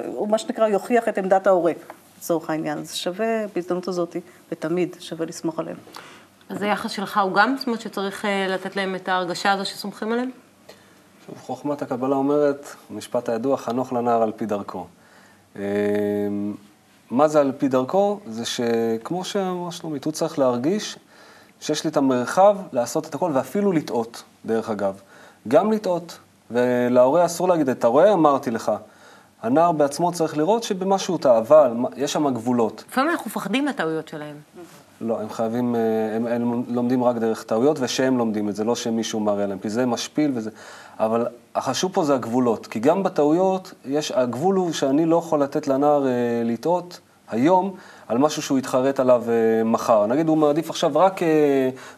הוא 0.06 0.30
מה 0.30 0.38
שנקרא, 0.38 0.68
יוכיח 0.68 1.08
את 1.08 1.18
עמדת 1.18 1.48
ההורה, 1.48 1.72
לצורך 2.18 2.50
העניין. 2.50 2.78
אז 2.78 2.96
שווה 2.96 3.48
בהזדמנות 3.56 3.88
הזאת, 3.88 4.16
ותמיד 4.52 4.96
שווה 5.00 5.26
לסמוך 5.26 5.60
עליהם. 5.60 5.78
אז 6.50 6.62
היחס 6.62 6.92
שלך 6.92 7.18
הוא 7.18 7.34
גם, 7.34 7.56
זאת 7.58 7.68
אומרת 7.68 7.82
שצריך 7.82 8.26
אה, 8.26 8.48
לתת 8.50 8.76
להם 8.76 8.96
את 8.96 9.10
ההרגשה 9.10 9.52
הזו 9.52 9.66
שסומכים 9.66 10.12
עליהם? 10.12 10.30
שוב, 11.26 11.38
חוכמת 11.42 11.82
הקבלה 11.82 12.16
אומרת, 12.16 12.68
המשפט 12.90 13.30
הידוע, 13.30 13.58
חנוך 13.58 13.94
לנער 13.94 14.22
על 14.22 14.32
פי 14.36 14.46
דרכו. 14.46 14.86
אה, 15.56 15.62
מה 17.12 17.28
זה 17.28 17.40
על 17.40 17.52
פי 17.58 17.68
דרכו? 17.68 18.20
זה 18.28 18.46
שכמו 18.46 19.24
שאמרה 19.24 19.72
שלומית, 19.72 20.06
הוא 20.06 20.14
צריך 20.14 20.40
להרגיש 20.40 20.98
שיש 21.60 21.84
לי 21.84 21.90
את 21.90 21.98
המרחב 21.98 22.58
לעשות 22.72 23.08
את 23.08 23.16
הכל, 23.16 23.32
ואפילו 23.34 23.72
לטעות, 23.72 24.24
דרך 24.46 24.70
אגב. 24.70 25.00
גם 25.48 25.72
לטעות, 25.72 26.20
ולהורה 26.52 27.26
אסור 27.26 27.48
להגיד, 27.48 27.70
אתה 27.70 27.88
רואה, 27.88 28.14
אמרתי 28.14 28.52
לך. 28.52 28.72
הנער 29.42 29.72
בעצמו 29.72 30.12
צריך 30.12 30.38
לראות 30.38 30.64
שבמשהו 30.64 31.18
טעה, 31.18 31.38
אבל 31.38 31.74
יש 31.96 32.14
שם 32.14 32.34
גבולות. 32.34 32.84
לפעמים 32.90 33.10
אנחנו 33.10 33.26
מפחדים 33.26 33.66
מהטעויות 33.66 34.08
שלהם. 34.08 34.36
לא, 35.02 35.22
הם 35.22 35.30
חייבים, 35.30 35.76
אה, 35.76 36.16
הם, 36.16 36.28
הם 36.28 36.64
לומדים 36.68 37.04
רק 37.04 37.16
דרך 37.16 37.44
טעויות, 37.44 37.78
ושהם 37.80 38.18
לומדים 38.18 38.50
את 38.50 38.56
זה, 38.56 38.64
לא 38.64 38.76
שמישהו 38.76 39.20
מראה 39.20 39.46
להם, 39.46 39.60
כי 39.60 39.70
זה 39.70 39.86
משפיל 39.86 40.32
וזה... 40.34 40.50
אבל 41.00 41.28
החשוב 41.56 41.92
פה 41.94 42.04
זה 42.04 42.16
הגבולות, 42.16 42.68
כי 42.68 42.80
גם 42.80 43.04
בטעויות, 43.04 43.74
יש, 43.86 44.12
הגבול 44.12 44.56
הוא 44.56 44.72
שאני 44.72 45.06
לא 45.06 45.16
יכול 45.16 45.44
לתת 45.44 45.68
לנער 45.68 46.08
אה, 46.08 46.12
לטעות 46.46 47.00
היום 47.30 47.76
על 48.12 48.18
משהו 48.18 48.42
שהוא 48.42 48.58
יתחרט 48.60 49.00
עליו 49.00 49.24
אה, 49.30 49.64
מחר. 49.64 50.06
נגיד, 50.06 50.28
הוא 50.28 50.38
מעדיף 50.38 50.70
עכשיו 50.70 50.92
רק, 50.96 51.24
אה, 51.24 51.28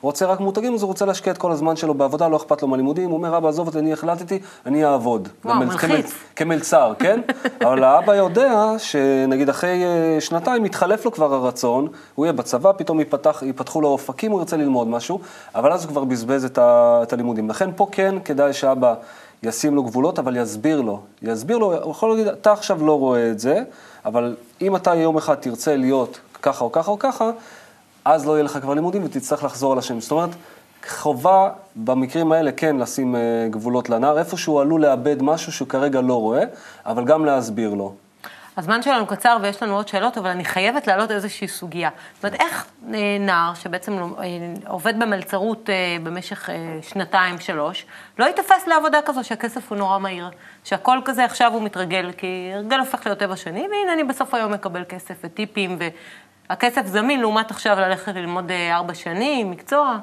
רוצה 0.02 0.26
רק 0.26 0.39
מותגים, 0.39 0.73
אז 0.73 0.82
הוא 0.82 0.88
רוצה 0.88 1.06
להשקיע 1.06 1.34
את 1.34 1.38
כל 1.38 1.52
הזמן 1.52 1.76
שלו 1.76 1.93
בעבודה, 1.93 2.28
לא 2.28 2.38
אכפת 2.38 2.62
לו 2.62 2.67
מהלימודים, 2.67 3.10
הוא 3.10 3.17
אומר, 3.17 3.38
אבא, 3.38 3.49
עזוב 3.49 3.67
אותי, 3.67 3.80
אני 3.80 3.93
החלטתי, 3.93 4.39
אני 4.65 4.86
אעבוד. 4.86 5.28
וואו, 5.45 5.56
מלחיץ. 5.56 5.89
כמל- 5.89 6.02
כמלצר, 6.36 6.93
כן? 6.99 7.21
אבל 7.65 7.84
האבא 7.84 8.15
יודע 8.15 8.73
שנגיד 8.78 9.49
אחרי 9.49 9.84
אה, 9.86 10.21
שנתיים 10.21 10.65
יתחלף 10.65 11.06
לו 11.06 11.12
כבר 11.12 11.34
הרצון, 11.34 11.88
הוא 12.15 12.26
יהיה 12.26 12.34
בצבא, 12.34 12.71
פתאום 12.78 12.99
ייפתח, 12.99 13.43
ייפתחו 13.45 13.82
לו 13.82 13.88
אופקים, 13.88 14.32
הוא 14.32 14.39
ירצה 14.39 14.58
ללמוד 14.58 14.88
משהו, 14.88 15.19
אבל 15.56 15.71
אז 15.71 15.84
הוא 15.84 15.89
כבר 15.91 16.04
בזבז 16.04 16.45
את, 16.45 16.58
ה, 16.58 16.99
את 17.04 17.13
הלימודים. 17.13 17.49
לכן 17.49 17.69
פה 17.76 17.88
כן 17.91 18.15
כדאי 18.26 18.54
שאבא 18.54 18.93
ישים 19.43 19.75
לו 19.75 19.84
גבולות, 19.84 20.19
אבל 20.19 20.38
יסביר 20.38 20.82
לו. 20.82 20.99
יסביר 21.21 21.58
לו, 21.58 21.82
הוא 21.84 21.91
יכול 21.91 22.10
להגיד, 22.10 22.27
אתה 22.27 22.51
עכשיו 22.51 22.86
לא 22.86 22.99
רואה 22.99 23.32
את 23.32 23.39
זה, 23.39 23.63
אבל 24.06 24.36
אם 24.62 24.75
אתה 24.75 24.95
יום 24.95 25.17
אחד 25.17 25.36
תרצה 25.36 25.75
להיות 25.75 26.19
ככה 26.41 26.63
או 26.63 26.71
ככה 26.71 26.91
או 26.91 26.99
ככה, 26.99 27.32
אז 28.06 28.25
לא 28.25 28.32
יהיה 28.32 28.43
לך 28.43 28.60
כבר 28.62 28.73
לימודים 28.73 29.03
ותצטרך 29.06 29.43
לחזור 29.43 29.71
על 29.71 29.77
השם. 29.77 29.99
זאת 29.99 30.12
אומרת, 30.12 30.29
חובה 30.89 31.49
במקרים 31.75 32.32
האלה 32.32 32.51
כן 32.51 32.75
לשים 32.77 33.15
אה, 33.15 33.21
גבולות 33.49 33.89
לנער, 33.89 34.19
איפה 34.19 34.38
שהוא 34.38 34.62
עלול 34.62 34.82
לאבד 34.82 35.21
משהו 35.21 35.51
שהוא 35.51 35.67
כרגע 35.67 36.01
לא 36.01 36.19
רואה, 36.19 36.43
אבל 36.86 37.06
גם 37.06 37.25
להסביר 37.25 37.73
לו. 37.73 37.93
הזמן 38.57 38.81
שלנו 38.81 39.07
קצר 39.07 39.37
ויש 39.41 39.63
לנו 39.63 39.75
עוד 39.75 39.87
שאלות, 39.87 40.17
אבל 40.17 40.29
אני 40.29 40.45
חייבת 40.45 40.87
להעלות 40.87 41.11
איזושהי 41.11 41.47
סוגיה. 41.47 41.89
זאת 42.15 42.25
אומרת, 42.25 42.41
איך 42.41 42.65
אה, 42.93 43.17
נער 43.19 43.53
שבעצם 43.53 43.97
אה, 43.97 44.27
עובד 44.67 44.99
במלצרות 44.99 45.69
אה, 45.69 45.97
במשך 46.03 46.49
שנתיים, 46.81 47.39
שלוש, 47.39 47.85
לא 48.19 48.25
ייתפס 48.25 48.67
לעבודה 48.67 48.99
כזו 49.05 49.23
שהכסף 49.23 49.69
הוא 49.71 49.77
נורא 49.77 49.97
מהיר, 49.99 50.29
שהכל 50.63 50.99
כזה 51.05 51.25
עכשיו 51.25 51.53
הוא 51.53 51.61
מתרגל, 51.61 52.11
כי 52.17 52.51
הרגל 52.53 52.79
הופך 52.79 53.05
להיות 53.05 53.19
טבע 53.19 53.35
שני, 53.35 53.67
והנה 53.71 53.93
אני 53.93 54.03
בסוף 54.03 54.33
היום 54.33 54.53
מקבל 54.53 54.83
כסף 54.89 55.15
וטיפים, 55.23 55.77
והכסף 56.49 56.85
זמין 56.85 57.19
לעומת 57.19 57.51
עכשיו 57.51 57.79
ללכת 57.79 58.15
ללמוד 58.15 58.51
ארבע 58.71 58.93
שנים, 58.93 59.51
מקצוע. 59.51 59.97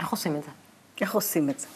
איך 0.00 0.08
עושים 0.08 0.36
את 0.36 0.42
זה? 0.42 0.50
איך 1.00 1.14
עושים 1.14 1.50
את 1.50 1.60
זה? 1.60 1.66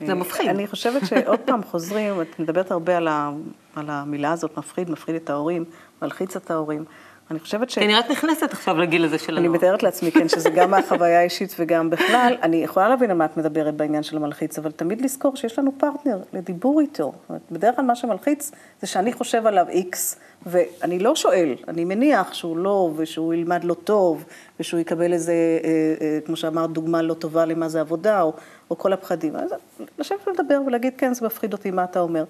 זה 0.00 0.14
מפחיד. 0.14 0.48
אני 0.48 0.66
חושבת 0.66 1.06
שעוד 1.06 1.40
פעם 1.40 1.62
חוזרים, 1.62 2.20
את 2.20 2.38
מדברת 2.38 2.70
הרבה 2.70 2.96
על, 2.96 3.08
ה, 3.08 3.30
על 3.76 3.90
המילה 3.90 4.32
הזאת, 4.32 4.58
מפחיד, 4.58 4.90
מפחיד 4.90 5.14
את 5.14 5.30
ההורים, 5.30 5.64
מלחיץ 6.02 6.36
את 6.36 6.50
ההורים. 6.50 6.84
אני 7.30 7.40
חושבת 7.40 7.70
ש... 7.70 7.78
אני 7.78 7.94
רק 7.94 8.10
נכנסת 8.10 8.52
עכשיו 8.52 8.78
לגיל 8.78 9.04
הזה 9.04 9.18
של 9.18 9.36
הנוער. 9.36 9.50
אני 9.50 9.58
מתארת 9.58 9.82
לעצמי, 9.82 10.12
כן, 10.12 10.28
שזה 10.28 10.50
גם 10.50 10.70
מהחוויה 10.70 11.20
האישית 11.20 11.54
וגם 11.58 11.90
בכלל. 11.90 12.36
אני 12.42 12.56
יכולה 12.56 12.88
להבין 12.88 13.10
על 13.10 13.16
מה 13.16 13.24
את 13.24 13.36
מדברת 13.36 13.74
בעניין 13.74 14.02
של 14.02 14.16
המלחיץ, 14.16 14.58
אבל 14.58 14.70
תמיד 14.70 15.00
לזכור 15.00 15.36
שיש 15.36 15.58
לנו 15.58 15.72
פרטנר 15.78 16.18
לדיבור 16.32 16.80
איתו. 16.80 17.12
בדרך 17.50 17.76
כלל 17.76 17.84
מה 17.84 17.96
שמלחיץ 17.96 18.52
זה 18.80 18.86
שאני 18.86 19.12
חושב 19.12 19.46
עליו 19.46 19.66
איקס, 19.68 20.16
ואני 20.46 20.98
לא 20.98 21.16
שואל, 21.16 21.54
אני 21.68 21.84
מניח 21.84 22.34
שהוא 22.34 22.56
לא, 22.56 22.90
ושהוא 22.96 23.34
ילמד 23.34 23.64
לא 23.64 23.74
טוב, 23.74 24.24
ושהוא 24.60 24.80
יקבל 24.80 25.12
איזה, 25.12 25.32
אה, 25.32 25.68
אה, 26.00 26.18
כמו 26.26 26.36
שאמרת, 26.36 26.70
דוגמה 26.70 27.02
לא 27.02 27.14
טובה 27.14 27.44
למה 27.44 27.68
זה 27.68 27.80
עבודה, 27.80 28.22
או, 28.22 28.32
או 28.70 28.78
כל 28.78 28.92
הפחדים. 28.92 29.36
אז 29.36 29.54
לשבת 29.98 30.28
ולדבר 30.28 30.60
ולהגיד, 30.66 30.92
כן, 30.98 31.14
זה 31.14 31.26
מפחיד 31.26 31.52
אותי, 31.52 31.70
מה 31.70 31.84
אתה 31.84 32.00
אומר? 32.00 32.24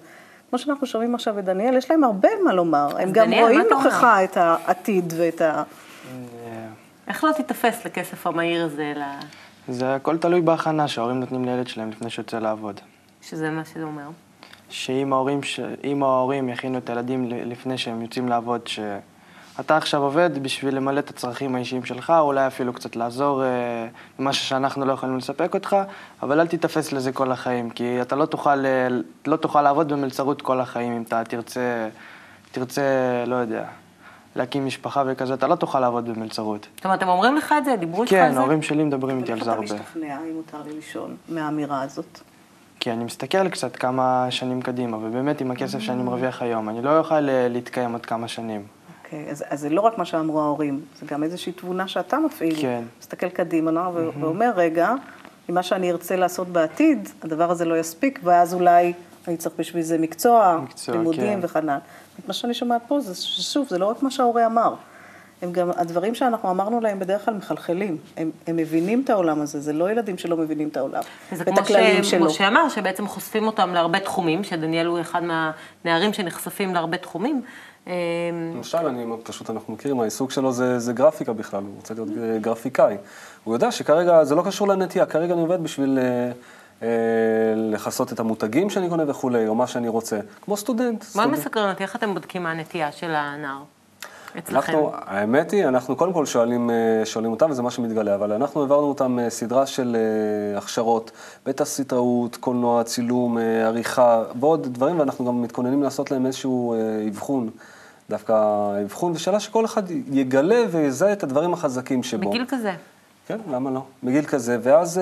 כמו 0.49 0.59
שאנחנו 0.59 0.87
שומעים 0.87 1.15
עכשיו 1.15 1.39
את 1.39 1.45
דניאל, 1.45 1.77
יש 1.77 1.91
להם 1.91 2.03
הרבה 2.03 2.29
מה 2.43 2.53
לומר. 2.53 2.89
הם 2.99 3.11
גם 3.11 3.25
דניאל, 3.25 3.41
רואים 3.41 3.61
נוכחה 3.71 4.23
את 4.23 4.37
העתיד 4.37 5.13
ואת 5.17 5.41
ה... 5.41 5.63
איך 7.07 7.23
לא 7.23 7.31
תיתפס 7.31 7.85
לכסף 7.85 8.27
המהיר 8.27 8.65
הזה? 8.65 8.93
ל... 8.95 9.01
זה 9.67 9.95
הכל 9.95 10.17
תלוי 10.17 10.41
בהכנה 10.41 10.87
שההורים 10.87 11.19
נותנים 11.19 11.45
לילד 11.45 11.67
שלהם 11.67 11.89
לפני 11.89 12.09
שיוצא 12.09 12.39
לעבוד. 12.39 12.79
שזה 13.21 13.49
מה 13.49 13.65
שזה 13.65 13.83
אומר? 13.83 14.09
שאם 14.69 15.13
ההורים, 15.13 15.43
ש... 15.43 15.59
ההורים 16.01 16.49
יכינו 16.49 16.77
את 16.77 16.89
הילדים 16.89 17.29
לפני 17.29 17.77
שהם 17.77 18.01
יוצאים 18.01 18.29
לעבוד, 18.29 18.67
ש... 18.67 18.79
אתה 19.59 19.77
עכשיו 19.77 20.01
עובד 20.01 20.43
בשביל 20.43 20.75
למלא 20.75 20.99
את 20.99 21.09
הצרכים 21.09 21.55
האישיים 21.55 21.85
שלך, 21.85 22.13
אולי 22.19 22.47
אפילו 22.47 22.73
קצת 22.73 22.95
לעזור 22.95 23.43
אה, 23.43 23.87
במשהו 24.19 24.45
שאנחנו 24.45 24.85
לא 24.85 24.93
יכולים 24.93 25.17
לספק 25.17 25.53
אותך, 25.53 25.75
אבל 26.23 26.39
אל 26.39 26.47
תיתפס 26.47 26.91
לזה 26.91 27.11
כל 27.11 27.31
החיים, 27.31 27.69
כי 27.69 28.01
אתה 28.01 28.15
לא 28.15 28.25
תוכל, 28.25 28.65
אה, 28.65 28.87
לא 29.27 29.35
תוכל 29.35 29.61
לעבוד 29.61 29.93
במלצרות 29.93 30.41
כל 30.41 30.59
החיים 30.59 30.93
אם 30.93 31.01
אתה 31.01 31.23
תרצה, 31.23 31.87
תרצה, 32.51 32.81
לא 33.27 33.35
יודע, 33.35 33.63
להקים 34.35 34.65
משפחה 34.65 35.03
וכזה, 35.07 35.33
אתה 35.33 35.47
לא 35.47 35.55
תוכל 35.55 35.79
לעבוד 35.79 36.09
במלצרות. 36.09 36.67
זאת 36.75 36.85
אומרת, 36.85 37.01
הם 37.01 37.09
אומרים 37.09 37.35
לך 37.35 37.55
את 37.57 37.65
זה? 37.65 37.75
דיברו 37.75 38.03
איתך 38.03 38.11
כן, 38.11 38.21
על 38.21 38.29
זה? 38.29 38.35
כן, 38.35 38.41
ההורים 38.41 38.61
שלי 38.61 38.83
מדברים 38.83 39.17
איתי 39.17 39.31
על 39.31 39.41
זה 39.41 39.51
הרבה. 39.51 39.63
איך 39.63 39.73
אתה 39.73 39.81
משתכנע, 39.81 40.17
אם 40.19 40.35
מותר 40.35 40.57
לי 40.65 40.77
לשאול, 40.77 41.11
מהאמירה 41.29 41.81
הזאת? 41.81 42.19
כי 42.79 42.91
אני 42.91 43.03
מסתכל 43.03 43.49
קצת 43.49 43.75
כמה 43.75 44.27
שנים 44.29 44.61
קדימה, 44.61 44.97
ובאמת 44.97 45.41
עם 45.41 45.51
הכסף 45.51 45.79
שאני 45.79 46.03
מרוויח 46.03 46.41
היום, 46.41 46.69
אני 46.69 46.81
לא 46.81 46.97
אוכל 46.97 47.29
אה, 47.29 47.47
להתקיים 47.49 47.93
עוד 47.93 48.05
כמה 48.05 48.27
שנים. 48.27 48.63
אוקיי, 49.05 49.25
אז, 49.31 49.43
אז 49.49 49.59
זה 49.59 49.69
לא 49.69 49.81
רק 49.81 49.97
מה 49.97 50.05
שאמרו 50.05 50.41
ההורים, 50.41 50.81
זה 50.99 51.05
גם 51.05 51.23
איזושהי 51.23 51.51
תבונה 51.51 51.87
שאתה 51.87 52.19
מפעיל. 52.19 52.55
כן. 52.61 52.83
מסתכל 52.99 53.29
קדימה, 53.29 53.71
נוער, 53.71 53.97
mm-hmm. 53.97 54.23
ואומר, 54.23 54.51
רגע, 54.55 54.93
אם 55.49 55.55
מה 55.55 55.63
שאני 55.63 55.91
ארצה 55.91 56.15
לעשות 56.15 56.47
בעתיד, 56.47 57.09
הדבר 57.23 57.51
הזה 57.51 57.65
לא 57.65 57.77
יספיק, 57.77 58.19
ואז 58.23 58.53
אולי 58.53 58.93
אני 59.27 59.37
צריך 59.37 59.55
בשביל 59.59 59.83
זה 59.83 59.97
מקצוע, 59.97 60.59
מקצוע 60.63 60.95
לימודים 60.95 61.41
כן. 61.41 61.57
הלאה. 61.57 61.77
מה 62.27 62.33
שאני 62.33 62.53
שומעת 62.53 62.81
פה 62.87 62.99
זה, 62.99 63.15
שוב, 63.41 63.67
זה 63.67 63.77
לא 63.77 63.85
רק 63.85 64.03
מה 64.03 64.11
שההורה 64.11 64.45
אמר. 64.45 64.75
הם 65.41 65.51
גם, 65.51 65.69
הדברים 65.75 66.15
שאנחנו 66.15 66.51
אמרנו 66.51 66.79
להם 66.79 66.99
בדרך 66.99 67.25
כלל 67.25 67.33
מחלחלים. 67.33 67.97
הם, 68.17 68.31
הם 68.47 68.55
מבינים 68.55 69.01
את 69.05 69.09
העולם 69.09 69.41
הזה, 69.41 69.59
זה 69.59 69.73
לא 69.73 69.91
ילדים 69.91 70.17
שלא 70.17 70.37
מבינים 70.37 70.67
את 70.67 70.77
העולם, 70.77 71.01
ואת 71.31 71.57
הכללים 71.57 72.03
שלו. 72.03 72.03
זה 72.03 72.17
כמו 72.17 72.29
שאמר, 72.29 72.69
שבעצם 72.69 73.07
חושפים 73.07 73.47
אותם 73.47 73.73
להרבה 73.73 73.99
תחומים, 73.99 74.43
שדניאל 74.43 74.85
הוא 74.85 75.01
אחד 75.01 75.21
מהנערים 75.23 76.13
שנחשפים 76.13 76.73
להרבה 76.73 76.97
תחומים, 76.97 77.41
למשל, 78.55 78.77
אני, 78.77 79.05
פשוט 79.23 79.49
אנחנו 79.49 79.73
מכירים, 79.73 79.99
העיסוק 79.99 80.31
שלו 80.31 80.51
זה, 80.51 80.79
זה 80.79 80.93
גרפיקה 80.93 81.33
בכלל, 81.33 81.63
הוא 81.63 81.75
רוצה 81.75 81.93
להיות 81.93 82.09
גרפיקאי. 82.41 82.97
הוא 83.43 83.53
יודע 83.53 83.71
שכרגע 83.71 84.23
זה 84.23 84.35
לא 84.35 84.43
קשור 84.45 84.67
לנטייה, 84.67 85.05
כרגע 85.05 85.33
אני 85.33 85.41
עובד 85.41 85.63
בשביל 85.63 85.99
אה, 86.01 86.31
אה, 86.81 86.87
לכסות 87.55 88.13
את 88.13 88.19
המותגים 88.19 88.69
שאני 88.69 88.89
קונה 88.89 89.03
וכולי, 89.07 89.47
או 89.47 89.55
מה 89.55 89.67
שאני 89.67 89.87
רוצה, 89.87 90.19
כמו 90.41 90.57
סטודנט. 90.57 91.01
מה 91.01 91.05
סטודנט. 91.05 91.33
מסקרן 91.33 91.69
אותי? 91.69 91.83
איך 91.83 91.95
אתם 91.95 92.13
בודקים 92.13 92.43
מה 92.43 92.51
הנטייה 92.51 92.91
של 92.91 93.11
הנער? 93.15 93.63
אצלכם? 94.37 94.73
אנחנו, 94.73 94.91
האמת 94.93 95.51
היא, 95.51 95.67
אנחנו 95.67 95.95
קודם 95.95 96.13
כל 96.13 96.25
שואלים, 96.25 96.69
אה, 96.69 97.05
שואלים 97.05 97.31
אותם, 97.31 97.51
וזה 97.51 97.61
מה 97.61 97.71
שמתגלה, 97.71 98.15
אבל 98.15 98.31
אנחנו 98.31 98.61
העברנו 98.61 98.87
אותם 98.87 99.19
אה, 99.19 99.29
סדרה 99.29 99.65
של 99.65 99.97
אה, 99.99 100.57
הכשרות, 100.57 101.11
בתסריטאות, 101.45 102.35
קולנוע, 102.35 102.83
צילום, 102.83 103.37
עריכה, 103.37 104.23
ועוד 104.39 104.73
דברים, 104.73 104.99
ואנחנו 104.99 105.25
גם 105.25 105.41
מתכוננים 105.41 105.83
לעשות 105.83 106.11
להם 106.11 106.25
איזשהו 106.25 106.75
אבחון. 107.09 107.49
דווקא 108.09 108.33
אבחון, 108.85 109.11
ושאלה 109.11 109.39
שכל 109.39 109.65
אחד 109.65 109.83
יגלה 110.11 110.63
ויזהה 110.71 111.13
את 111.13 111.23
הדברים 111.23 111.53
החזקים 111.53 112.03
שבו. 112.03 112.29
בגיל 112.29 112.45
כזה. 112.47 112.73
כן, 113.27 113.37
למה 113.51 113.71
לא? 113.71 113.83
בגיל 114.03 114.25
כזה, 114.25 114.57
ואז... 114.61 115.01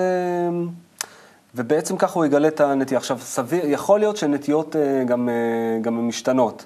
ובעצם 1.54 1.96
ככה 1.96 2.14
הוא 2.14 2.24
יגלה 2.24 2.48
את 2.48 2.60
הנטייה. 2.60 2.98
עכשיו, 2.98 3.18
סביר, 3.18 3.62
יכול 3.64 4.00
להיות 4.00 4.16
שנטיות 4.16 4.76
גם, 5.06 5.28
גם 5.82 6.08
משתנות. 6.08 6.64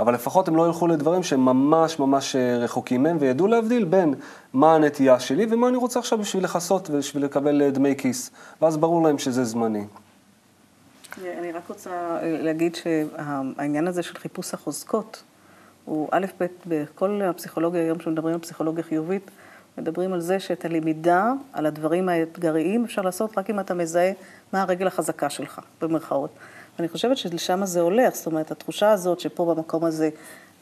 אבל 0.00 0.14
לפחות 0.14 0.48
הם 0.48 0.56
לא 0.56 0.66
ילכו 0.66 0.86
לדברים 0.86 1.22
שהם 1.22 1.44
ממש 1.44 1.98
ממש 1.98 2.36
אה, 2.36 2.58
רחוקים 2.58 3.02
מהם, 3.02 3.16
וידעו 3.20 3.46
להבדיל 3.46 3.84
בין 3.84 4.14
מה 4.52 4.74
הנטייה 4.74 5.20
שלי 5.20 5.46
ומה 5.50 5.68
אני 5.68 5.76
רוצה 5.76 5.98
עכשיו 5.98 6.18
בשביל 6.18 6.44
לכסות 6.44 6.90
ובשביל 6.90 7.24
לקבל 7.24 7.62
אה, 7.62 7.70
דמי 7.70 7.96
כיס. 7.98 8.30
ואז 8.62 8.76
ברור 8.76 9.02
להם 9.02 9.18
שזה 9.18 9.44
זמני. 9.44 9.84
אני 11.38 11.52
רק 11.52 11.62
רוצה 11.68 11.90
אה, 11.90 12.18
להגיד 12.22 12.74
שהעניין 12.74 13.88
הזה 13.88 14.02
של 14.02 14.18
חיפוש 14.18 14.54
החוזקות, 14.54 15.22
הוא 15.84 16.08
א', 16.10 16.26
ב', 16.40 16.46
בכל 16.66 17.20
הפסיכולוגיה 17.24 17.80
היום, 17.80 17.98
כשמדברים 17.98 18.34
על 18.34 18.40
פסיכולוגיה 18.40 18.84
חיובית, 18.84 19.30
מדברים 19.78 20.12
על 20.12 20.20
זה 20.20 20.40
שאת 20.40 20.64
הלמידה 20.64 21.32
על 21.52 21.66
הדברים 21.66 22.08
האתגריים 22.08 22.84
אפשר 22.84 23.02
לעשות 23.02 23.38
רק 23.38 23.50
אם 23.50 23.60
אתה 23.60 23.74
מזהה 23.74 24.12
מה 24.52 24.62
הרגל 24.62 24.86
החזקה 24.86 25.30
שלך, 25.30 25.60
במרכאות. 25.82 26.30
ואני 26.78 26.88
חושבת 26.88 27.16
שלשם 27.16 27.64
זה 27.64 27.80
הולך, 27.80 28.14
זאת 28.14 28.26
אומרת, 28.26 28.50
התחושה 28.50 28.90
הזאת 28.90 29.20
שפה 29.20 29.54
במקום 29.54 29.84
הזה 29.84 30.10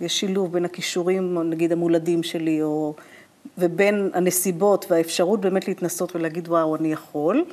יש 0.00 0.20
שילוב 0.20 0.52
בין 0.52 0.64
הכישורים, 0.64 1.50
נגיד 1.50 1.72
המולדים 1.72 2.22
שלי, 2.22 2.62
או... 2.62 2.94
ובין 3.58 4.10
הנסיבות 4.14 4.86
והאפשרות 4.90 5.40
באמת 5.40 5.68
להתנסות 5.68 6.16
ולהגיד, 6.16 6.48
וואו, 6.48 6.76
אני 6.76 6.92
יכול, 6.92 7.44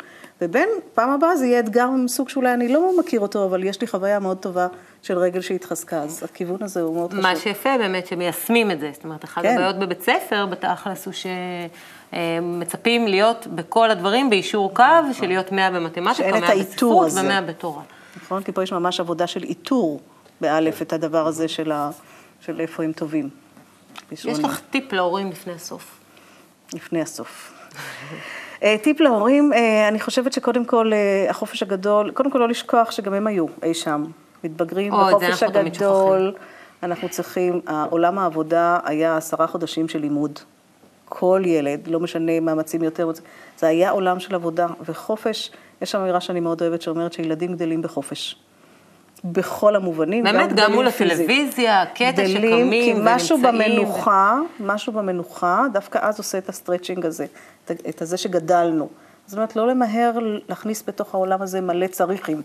ובין, 0.42 0.70
פעם 0.94 1.10
הבאה 1.10 1.38
זה 1.38 1.46
יהיה 1.46 1.60
אתגר 1.60 1.90
מסוג 1.90 2.30
שאולי 2.30 2.54
אני 2.54 2.68
לא 2.68 3.00
מכיר 3.00 3.20
אותו, 3.20 3.46
אבל 3.46 3.64
יש 3.64 3.82
לי 3.82 3.88
חוויה 3.88 4.20
מאוד 4.20 4.38
טובה 4.38 4.68
של 5.02 5.18
רגל 5.18 5.42
שהתחזקה, 5.42 6.02
אז 6.02 6.24
הכיוון 6.24 6.64
הזה 6.64 6.82
הוא 6.82 6.96
מאוד 6.96 7.12
חשוב. 7.12 7.24
מה 7.24 7.36
שיפה 7.36 7.78
באמת, 7.78 8.08
שמיישמים 8.08 8.72
את 8.72 8.80
זה, 8.80 8.90
זאת 8.94 9.04
אומרת, 9.04 9.24
אחת 9.24 9.42
כן. 9.42 9.56
הבעיות 9.56 9.80
בבית 9.80 10.02
ספר, 10.02 10.46
בתכלס, 10.46 11.06
הוא 11.06 11.14
שמצפים 12.14 13.08
להיות 13.08 13.48
בכל 13.48 13.92
הדברים 13.92 14.30
ביישור 14.30 14.74
קו, 14.74 14.84
של 15.14 15.28
להיות 15.28 15.52
100 15.52 15.72
במתמטיקה, 15.72 16.40
100 16.40 16.56
בספרות 16.56 17.12
ו-100 17.14 17.42
בתורה. 17.42 17.82
נכון? 18.24 18.44
כי 18.44 18.52
פה 18.52 18.64
יש 18.64 18.74
ממש 18.74 19.00
עבודה 19.00 19.28
של 19.28 19.44
איתור, 19.44 20.00
באלף, 20.42 20.82
את 20.82 20.94
הדבר 20.94 21.28
הזה 21.28 21.48
של, 21.48 21.72
ה, 21.72 21.90
של 22.40 22.60
איפה 22.60 22.84
הם 22.84 22.92
טובים. 22.92 23.30
יש 24.12 24.40
לך 24.40 24.62
טיפ 24.70 24.94
להורים 24.94 25.30
לפני 25.30 25.54
הסוף. 25.54 26.00
לפני 26.74 27.02
הסוף. 27.02 27.54
אה, 28.64 28.76
טיפ 28.84 29.02
להורים, 29.02 29.54
אה, 29.54 29.88
אני 29.88 30.00
חושבת 30.00 30.34
שקודם 30.34 30.66
כל, 30.66 30.94
אה, 30.94 31.30
החופש 31.30 31.64
הגדול, 31.64 32.12
קודם 32.12 32.32
כל 32.32 32.40
לא 32.40 32.48
לשכוח 32.48 32.92
שגם 32.92 33.14
הם 33.14 33.28
היו 33.28 33.46
אי 33.64 33.74
שם, 33.74 34.04
מתבגרים 34.44 34.94
בחופש 34.94 35.44
הגדול. 35.44 36.34
אנחנו 36.84 37.10
צריכים, 37.10 37.62
עולם 37.90 38.20
העבודה 38.20 38.80
היה 38.86 39.18
עשרה 39.18 39.48
חודשים 39.48 39.90
של 39.90 40.00
לימוד. 40.00 40.40
כל 41.06 41.42
ילד, 41.46 41.88
לא 41.88 42.00
משנה 42.00 42.40
מאמצים 42.40 42.84
יותר, 42.84 43.12
זה 43.58 43.68
היה 43.68 43.90
עולם 43.90 44.20
של 44.20 44.36
עבודה, 44.36 44.68
וחופש, 44.86 45.52
יש 45.82 45.92
שם 45.92 46.00
אמירה 46.00 46.22
שאני 46.22 46.40
מאוד 46.40 46.62
אוהבת 46.62 46.82
שאומרת 46.82 47.14
שילדים 47.14 47.56
גדלים 47.56 47.82
בחופש. 47.82 48.36
בכל 49.26 49.76
המובנים, 49.76 50.24
באמת, 50.24 50.50
גם, 50.50 50.56
גם 50.56 50.74
מול 50.74 50.88
הטלוויזיה, 50.88 51.86
קטע 51.86 52.28
שקמים 52.28 52.68
ונמצאים. 52.68 52.96
כי 52.96 53.02
משהו 53.04 53.38
במנוחה, 53.38 54.40
ו... 54.60 54.64
משהו 54.64 54.94
במנוחה, 54.94 55.66
דווקא 55.74 56.00
אז 56.02 56.18
עושה 56.18 56.38
את 56.38 56.50
ה 56.50 56.55
stretching 56.55 57.06
הזה, 57.06 57.26
את 57.66 58.02
הזה 58.02 58.18
שגדלנו. 58.18 58.90
זאת 59.28 59.38
אומרת, 59.38 59.56
לא 59.56 59.68
למהר 59.68 60.12
להכניס 60.50 60.84
בתוך 60.88 61.16
העולם 61.16 61.42
הזה 61.42 61.62
מלא 61.62 61.88
צריכים. 61.88 62.42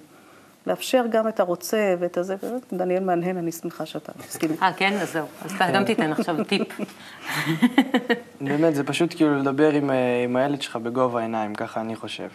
לאפשר 0.66 1.05
גם 1.11 1.29
את 1.29 1.40
הרוצה 1.40 1.95
ואת 1.99 2.16
הזה, 2.16 2.37
באמת, 2.43 2.62
דניאל 2.73 3.05
מהנהן, 3.05 3.37
אני 3.37 3.53
שמחה 3.53 3.87
שאתה 3.87 4.12
מסכים. 4.19 4.51
אה, 4.62 4.73
כן? 4.73 4.93
אז 4.93 5.12
זהו. 5.12 5.27
אז 5.45 5.53
אתה 5.53 5.71
גם 5.71 5.85
תיתן 5.85 6.12
עכשיו 6.12 6.45
טיפ. 6.45 6.69
באמת, 8.40 8.75
זה 8.75 8.85
פשוט 8.85 9.14
כאילו 9.14 9.38
לדבר 9.38 9.73
עם, 9.73 9.90
אה, 9.90 10.25
עם 10.25 10.37
הילד 10.37 10.62
שלך 10.62 10.77
בגובה 10.77 11.19
העיניים, 11.21 11.55
ככה 11.55 11.81
אני 11.81 11.97
חושב. 11.97 12.29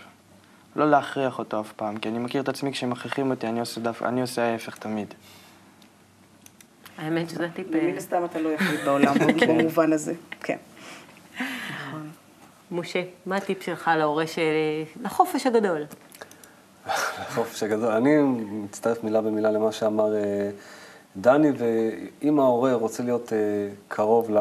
לא 0.75 0.89
להכריח 0.89 1.39
אותו 1.39 1.61
אף 1.61 1.73
פעם, 1.73 1.97
כי 1.97 2.09
אני 2.09 2.19
מכיר 2.19 2.41
את 2.41 2.49
עצמי 2.49 2.71
כשמכריחים 2.71 3.31
אותי, 3.31 3.47
אני 3.47 3.59
עושה, 3.59 3.81
דף, 3.81 4.01
אני 4.03 4.21
עושה 4.21 4.51
ההפך 4.51 4.77
תמיד. 4.77 5.13
האמת 6.97 7.29
שזה 7.29 7.47
טיפ... 7.53 7.75
אה, 7.75 7.81
מן 7.83 7.97
הסתם 7.97 8.25
אתה 8.25 8.39
לא 8.39 8.49
יחיד 8.49 8.79
בעולם 8.85 9.13
במובן 9.47 9.93
הזה, 9.93 10.13
כן. 10.41 10.57
משה, 12.71 13.03
מה 13.25 13.35
הטיפ 13.35 13.63
שלך 13.63 13.91
להורה 13.97 14.27
של... 14.27 14.41
לחופש 15.03 15.47
הגדול? 15.47 15.85
החופש 16.85 17.63
הגדול. 17.63 17.91
אני 17.91 18.21
מצטרף 18.51 19.03
מילה 19.03 19.21
במילה 19.21 19.51
למה 19.51 19.71
שאמר 19.71 20.15
אה, 20.15 20.49
דני, 21.17 21.51
ואם 21.57 22.39
ההורה 22.39 22.73
רוצה 22.73 23.03
להיות 23.03 23.33
אה, 23.33 23.37
קרוב 23.87 24.31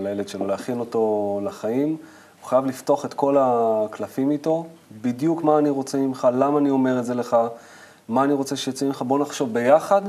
לילד 0.00 0.28
שלו, 0.28 0.46
להכין 0.46 0.80
אותו 0.80 1.40
לחיים, 1.44 1.96
הוא 2.44 2.48
חייב 2.50 2.66
לפתוח 2.66 3.04
את 3.04 3.14
כל 3.14 3.36
הקלפים 3.40 4.30
איתו, 4.30 4.66
בדיוק 5.02 5.42
מה 5.44 5.58
אני 5.58 5.70
רוצה 5.70 5.98
ממך, 5.98 6.28
למה 6.32 6.58
אני 6.58 6.70
אומר 6.70 6.98
את 6.98 7.04
זה 7.04 7.14
לך, 7.14 7.36
מה 8.08 8.24
אני 8.24 8.32
רוצה 8.32 8.56
שיצא 8.56 8.86
ממך, 8.86 9.02
בוא 9.02 9.18
נחשוב 9.18 9.54
ביחד 9.54 10.02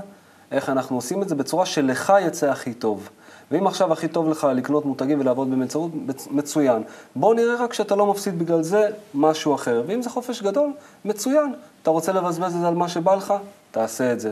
איך 0.51 0.69
אנחנו 0.69 0.95
עושים 0.95 1.21
את 1.21 1.29
זה 1.29 1.35
בצורה 1.35 1.65
שלך 1.65 2.13
יצא 2.21 2.51
הכי 2.51 2.73
טוב. 2.73 3.09
ואם 3.51 3.67
עכשיו 3.67 3.93
הכי 3.93 4.07
טוב 4.07 4.29
לך 4.29 4.47
לקנות 4.55 4.85
מותגים 4.85 5.19
ולעבוד 5.19 5.51
במלצרות, 5.51 5.91
מצ- 5.95 6.27
מצוין. 6.31 6.83
בוא 7.15 7.35
נראה 7.35 7.55
רק 7.63 7.73
שאתה 7.73 7.95
לא 7.95 8.05
מפסיד 8.05 8.39
בגלל 8.39 8.61
זה 8.61 8.87
משהו 9.13 9.55
אחר. 9.55 9.83
ואם 9.87 10.01
זה 10.01 10.09
חופש 10.09 10.41
גדול, 10.41 10.71
מצוין. 11.05 11.53
אתה 11.81 11.89
רוצה 11.89 12.11
לבזבז 12.11 12.55
את 12.55 12.61
זה 12.61 12.67
על 12.67 12.75
מה 12.75 12.87
שבא 12.89 13.15
לך? 13.15 13.33
תעשה 13.71 14.11
את 14.13 14.19
זה. 14.19 14.31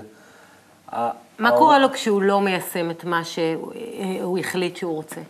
מה 1.40 1.52
קורה 1.58 1.80
לו 1.80 1.92
כשהוא 1.94 2.22
לא 2.22 2.42
מיישם 2.42 2.92
את 2.92 3.04
מה 3.06 3.22
שהוא 3.24 4.38
החליט 4.40 4.76
שהוא 4.76 4.96
רוצה? 4.96 5.22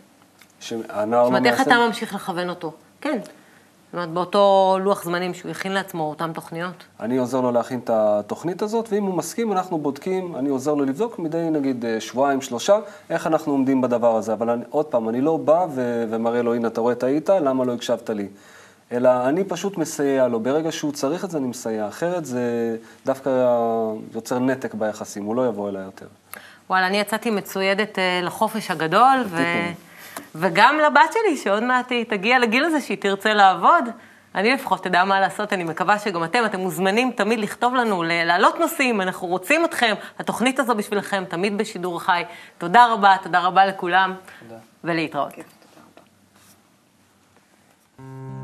שהנער 0.64 1.24
זאת 1.24 1.32
לא 1.32 1.38
אומרת, 1.38 1.46
איך? 1.46 1.60
אתה 1.60 1.86
ממשיך 1.86 2.14
לכוון 2.14 2.48
אותו? 2.48 2.72
כן. 3.00 3.18
זאת 3.22 3.94
אומרת, 3.94 4.08
באותו 4.08 4.76
לוח 4.80 5.04
זמנים 5.04 5.34
שהוא 5.34 5.50
הכין 5.50 5.72
לעצמו, 5.72 6.02
אותן 6.10 6.32
תוכניות? 6.32 6.84
אני 7.00 7.16
עוזר 7.16 7.40
לו 7.40 7.52
להכין 7.52 7.78
את 7.84 7.90
התוכנית 7.92 8.62
הזאת, 8.62 8.88
ואם 8.92 9.04
הוא 9.04 9.14
מסכים, 9.14 9.52
אנחנו 9.52 9.78
בודקים, 9.78 10.36
אני 10.36 10.48
עוזר 10.48 10.74
לו 10.74 10.84
לבדוק 10.84 11.18
מדי 11.18 11.48
נגיד 11.50 11.84
אה, 11.84 12.00
שבועיים, 12.00 12.40
שלושה, 12.42 12.78
איך 13.10 13.26
אנחנו 13.26 13.52
עומדים 13.52 13.80
בדבר 13.80 14.16
הזה. 14.16 14.32
אבל 14.32 14.50
אני, 14.50 14.64
עוד 14.70 14.86
פעם, 14.86 15.08
אני 15.08 15.20
לא 15.20 15.36
בא 15.36 15.66
ו- 15.74 16.04
ומראה 16.10 16.42
לו, 16.42 16.54
הנה, 16.54 16.68
אתה 16.68 16.80
רואה, 16.80 16.94
טעית, 16.94 17.28
למה 17.28 17.64
לא 17.64 17.74
הקשבת 17.74 18.10
לי? 18.10 18.28
אלא 18.92 19.28
אני 19.28 19.44
פשוט 19.44 19.78
מסייע 19.78 20.28
לו. 20.28 20.40
ברגע 20.40 20.72
שהוא 20.72 20.92
צריך 20.92 21.24
את 21.24 21.30
זה, 21.30 21.38
אני 21.38 21.46
מסייע. 21.46 21.88
אחרת 21.88 22.24
זה 22.24 22.76
דווקא 23.06 23.30
יוצר 24.14 24.38
נתק 24.38 24.74
ביחסים, 24.74 25.24
הוא 25.24 25.36
לא 25.36 25.48
יבוא 25.48 25.68
אליי 25.68 25.82
יותר. 25.84 26.06
וואלה, 26.70 26.86
אני 26.86 27.00
יצאתי 27.00 27.30
מצוידת 27.30 27.98
אה, 27.98 28.20
לחופש 28.22 28.70
הגדול, 28.70 29.24
ו... 29.26 29.36
טיפים. 29.36 29.93
וגם 30.34 30.78
לבת 30.78 31.12
שלי, 31.12 31.36
שעוד 31.36 31.62
מעט 31.62 31.90
היא 31.90 32.04
תגיע 32.04 32.38
לגיל 32.38 32.64
הזה 32.64 32.80
שהיא 32.80 32.98
תרצה 32.98 33.34
לעבוד. 33.34 33.84
אני 34.34 34.52
לפחות 34.52 34.84
תדע 34.84 35.04
מה 35.04 35.20
לעשות, 35.20 35.52
אני 35.52 35.64
מקווה 35.64 35.98
שגם 35.98 36.24
אתם, 36.24 36.44
אתם 36.46 36.60
מוזמנים 36.60 37.10
תמיד 37.10 37.38
לכתוב 37.38 37.74
לנו, 37.74 38.02
להעלות 38.02 38.58
נושאים, 38.60 39.00
אנחנו 39.00 39.26
רוצים 39.28 39.64
אתכם, 39.64 39.94
התוכנית 40.18 40.58
הזו 40.58 40.74
בשבילכם, 40.74 41.24
תמיד 41.28 41.58
בשידור 41.58 42.00
חי. 42.00 42.22
תודה 42.58 42.86
רבה, 42.92 43.16
תודה 43.22 43.40
רבה 43.40 43.66
לכולם, 43.66 44.14
תודה. 44.40 44.60
ולהתראות. 44.84 45.32
כיף, 45.32 45.46
תודה 45.46 45.86
רבה. 47.98 48.43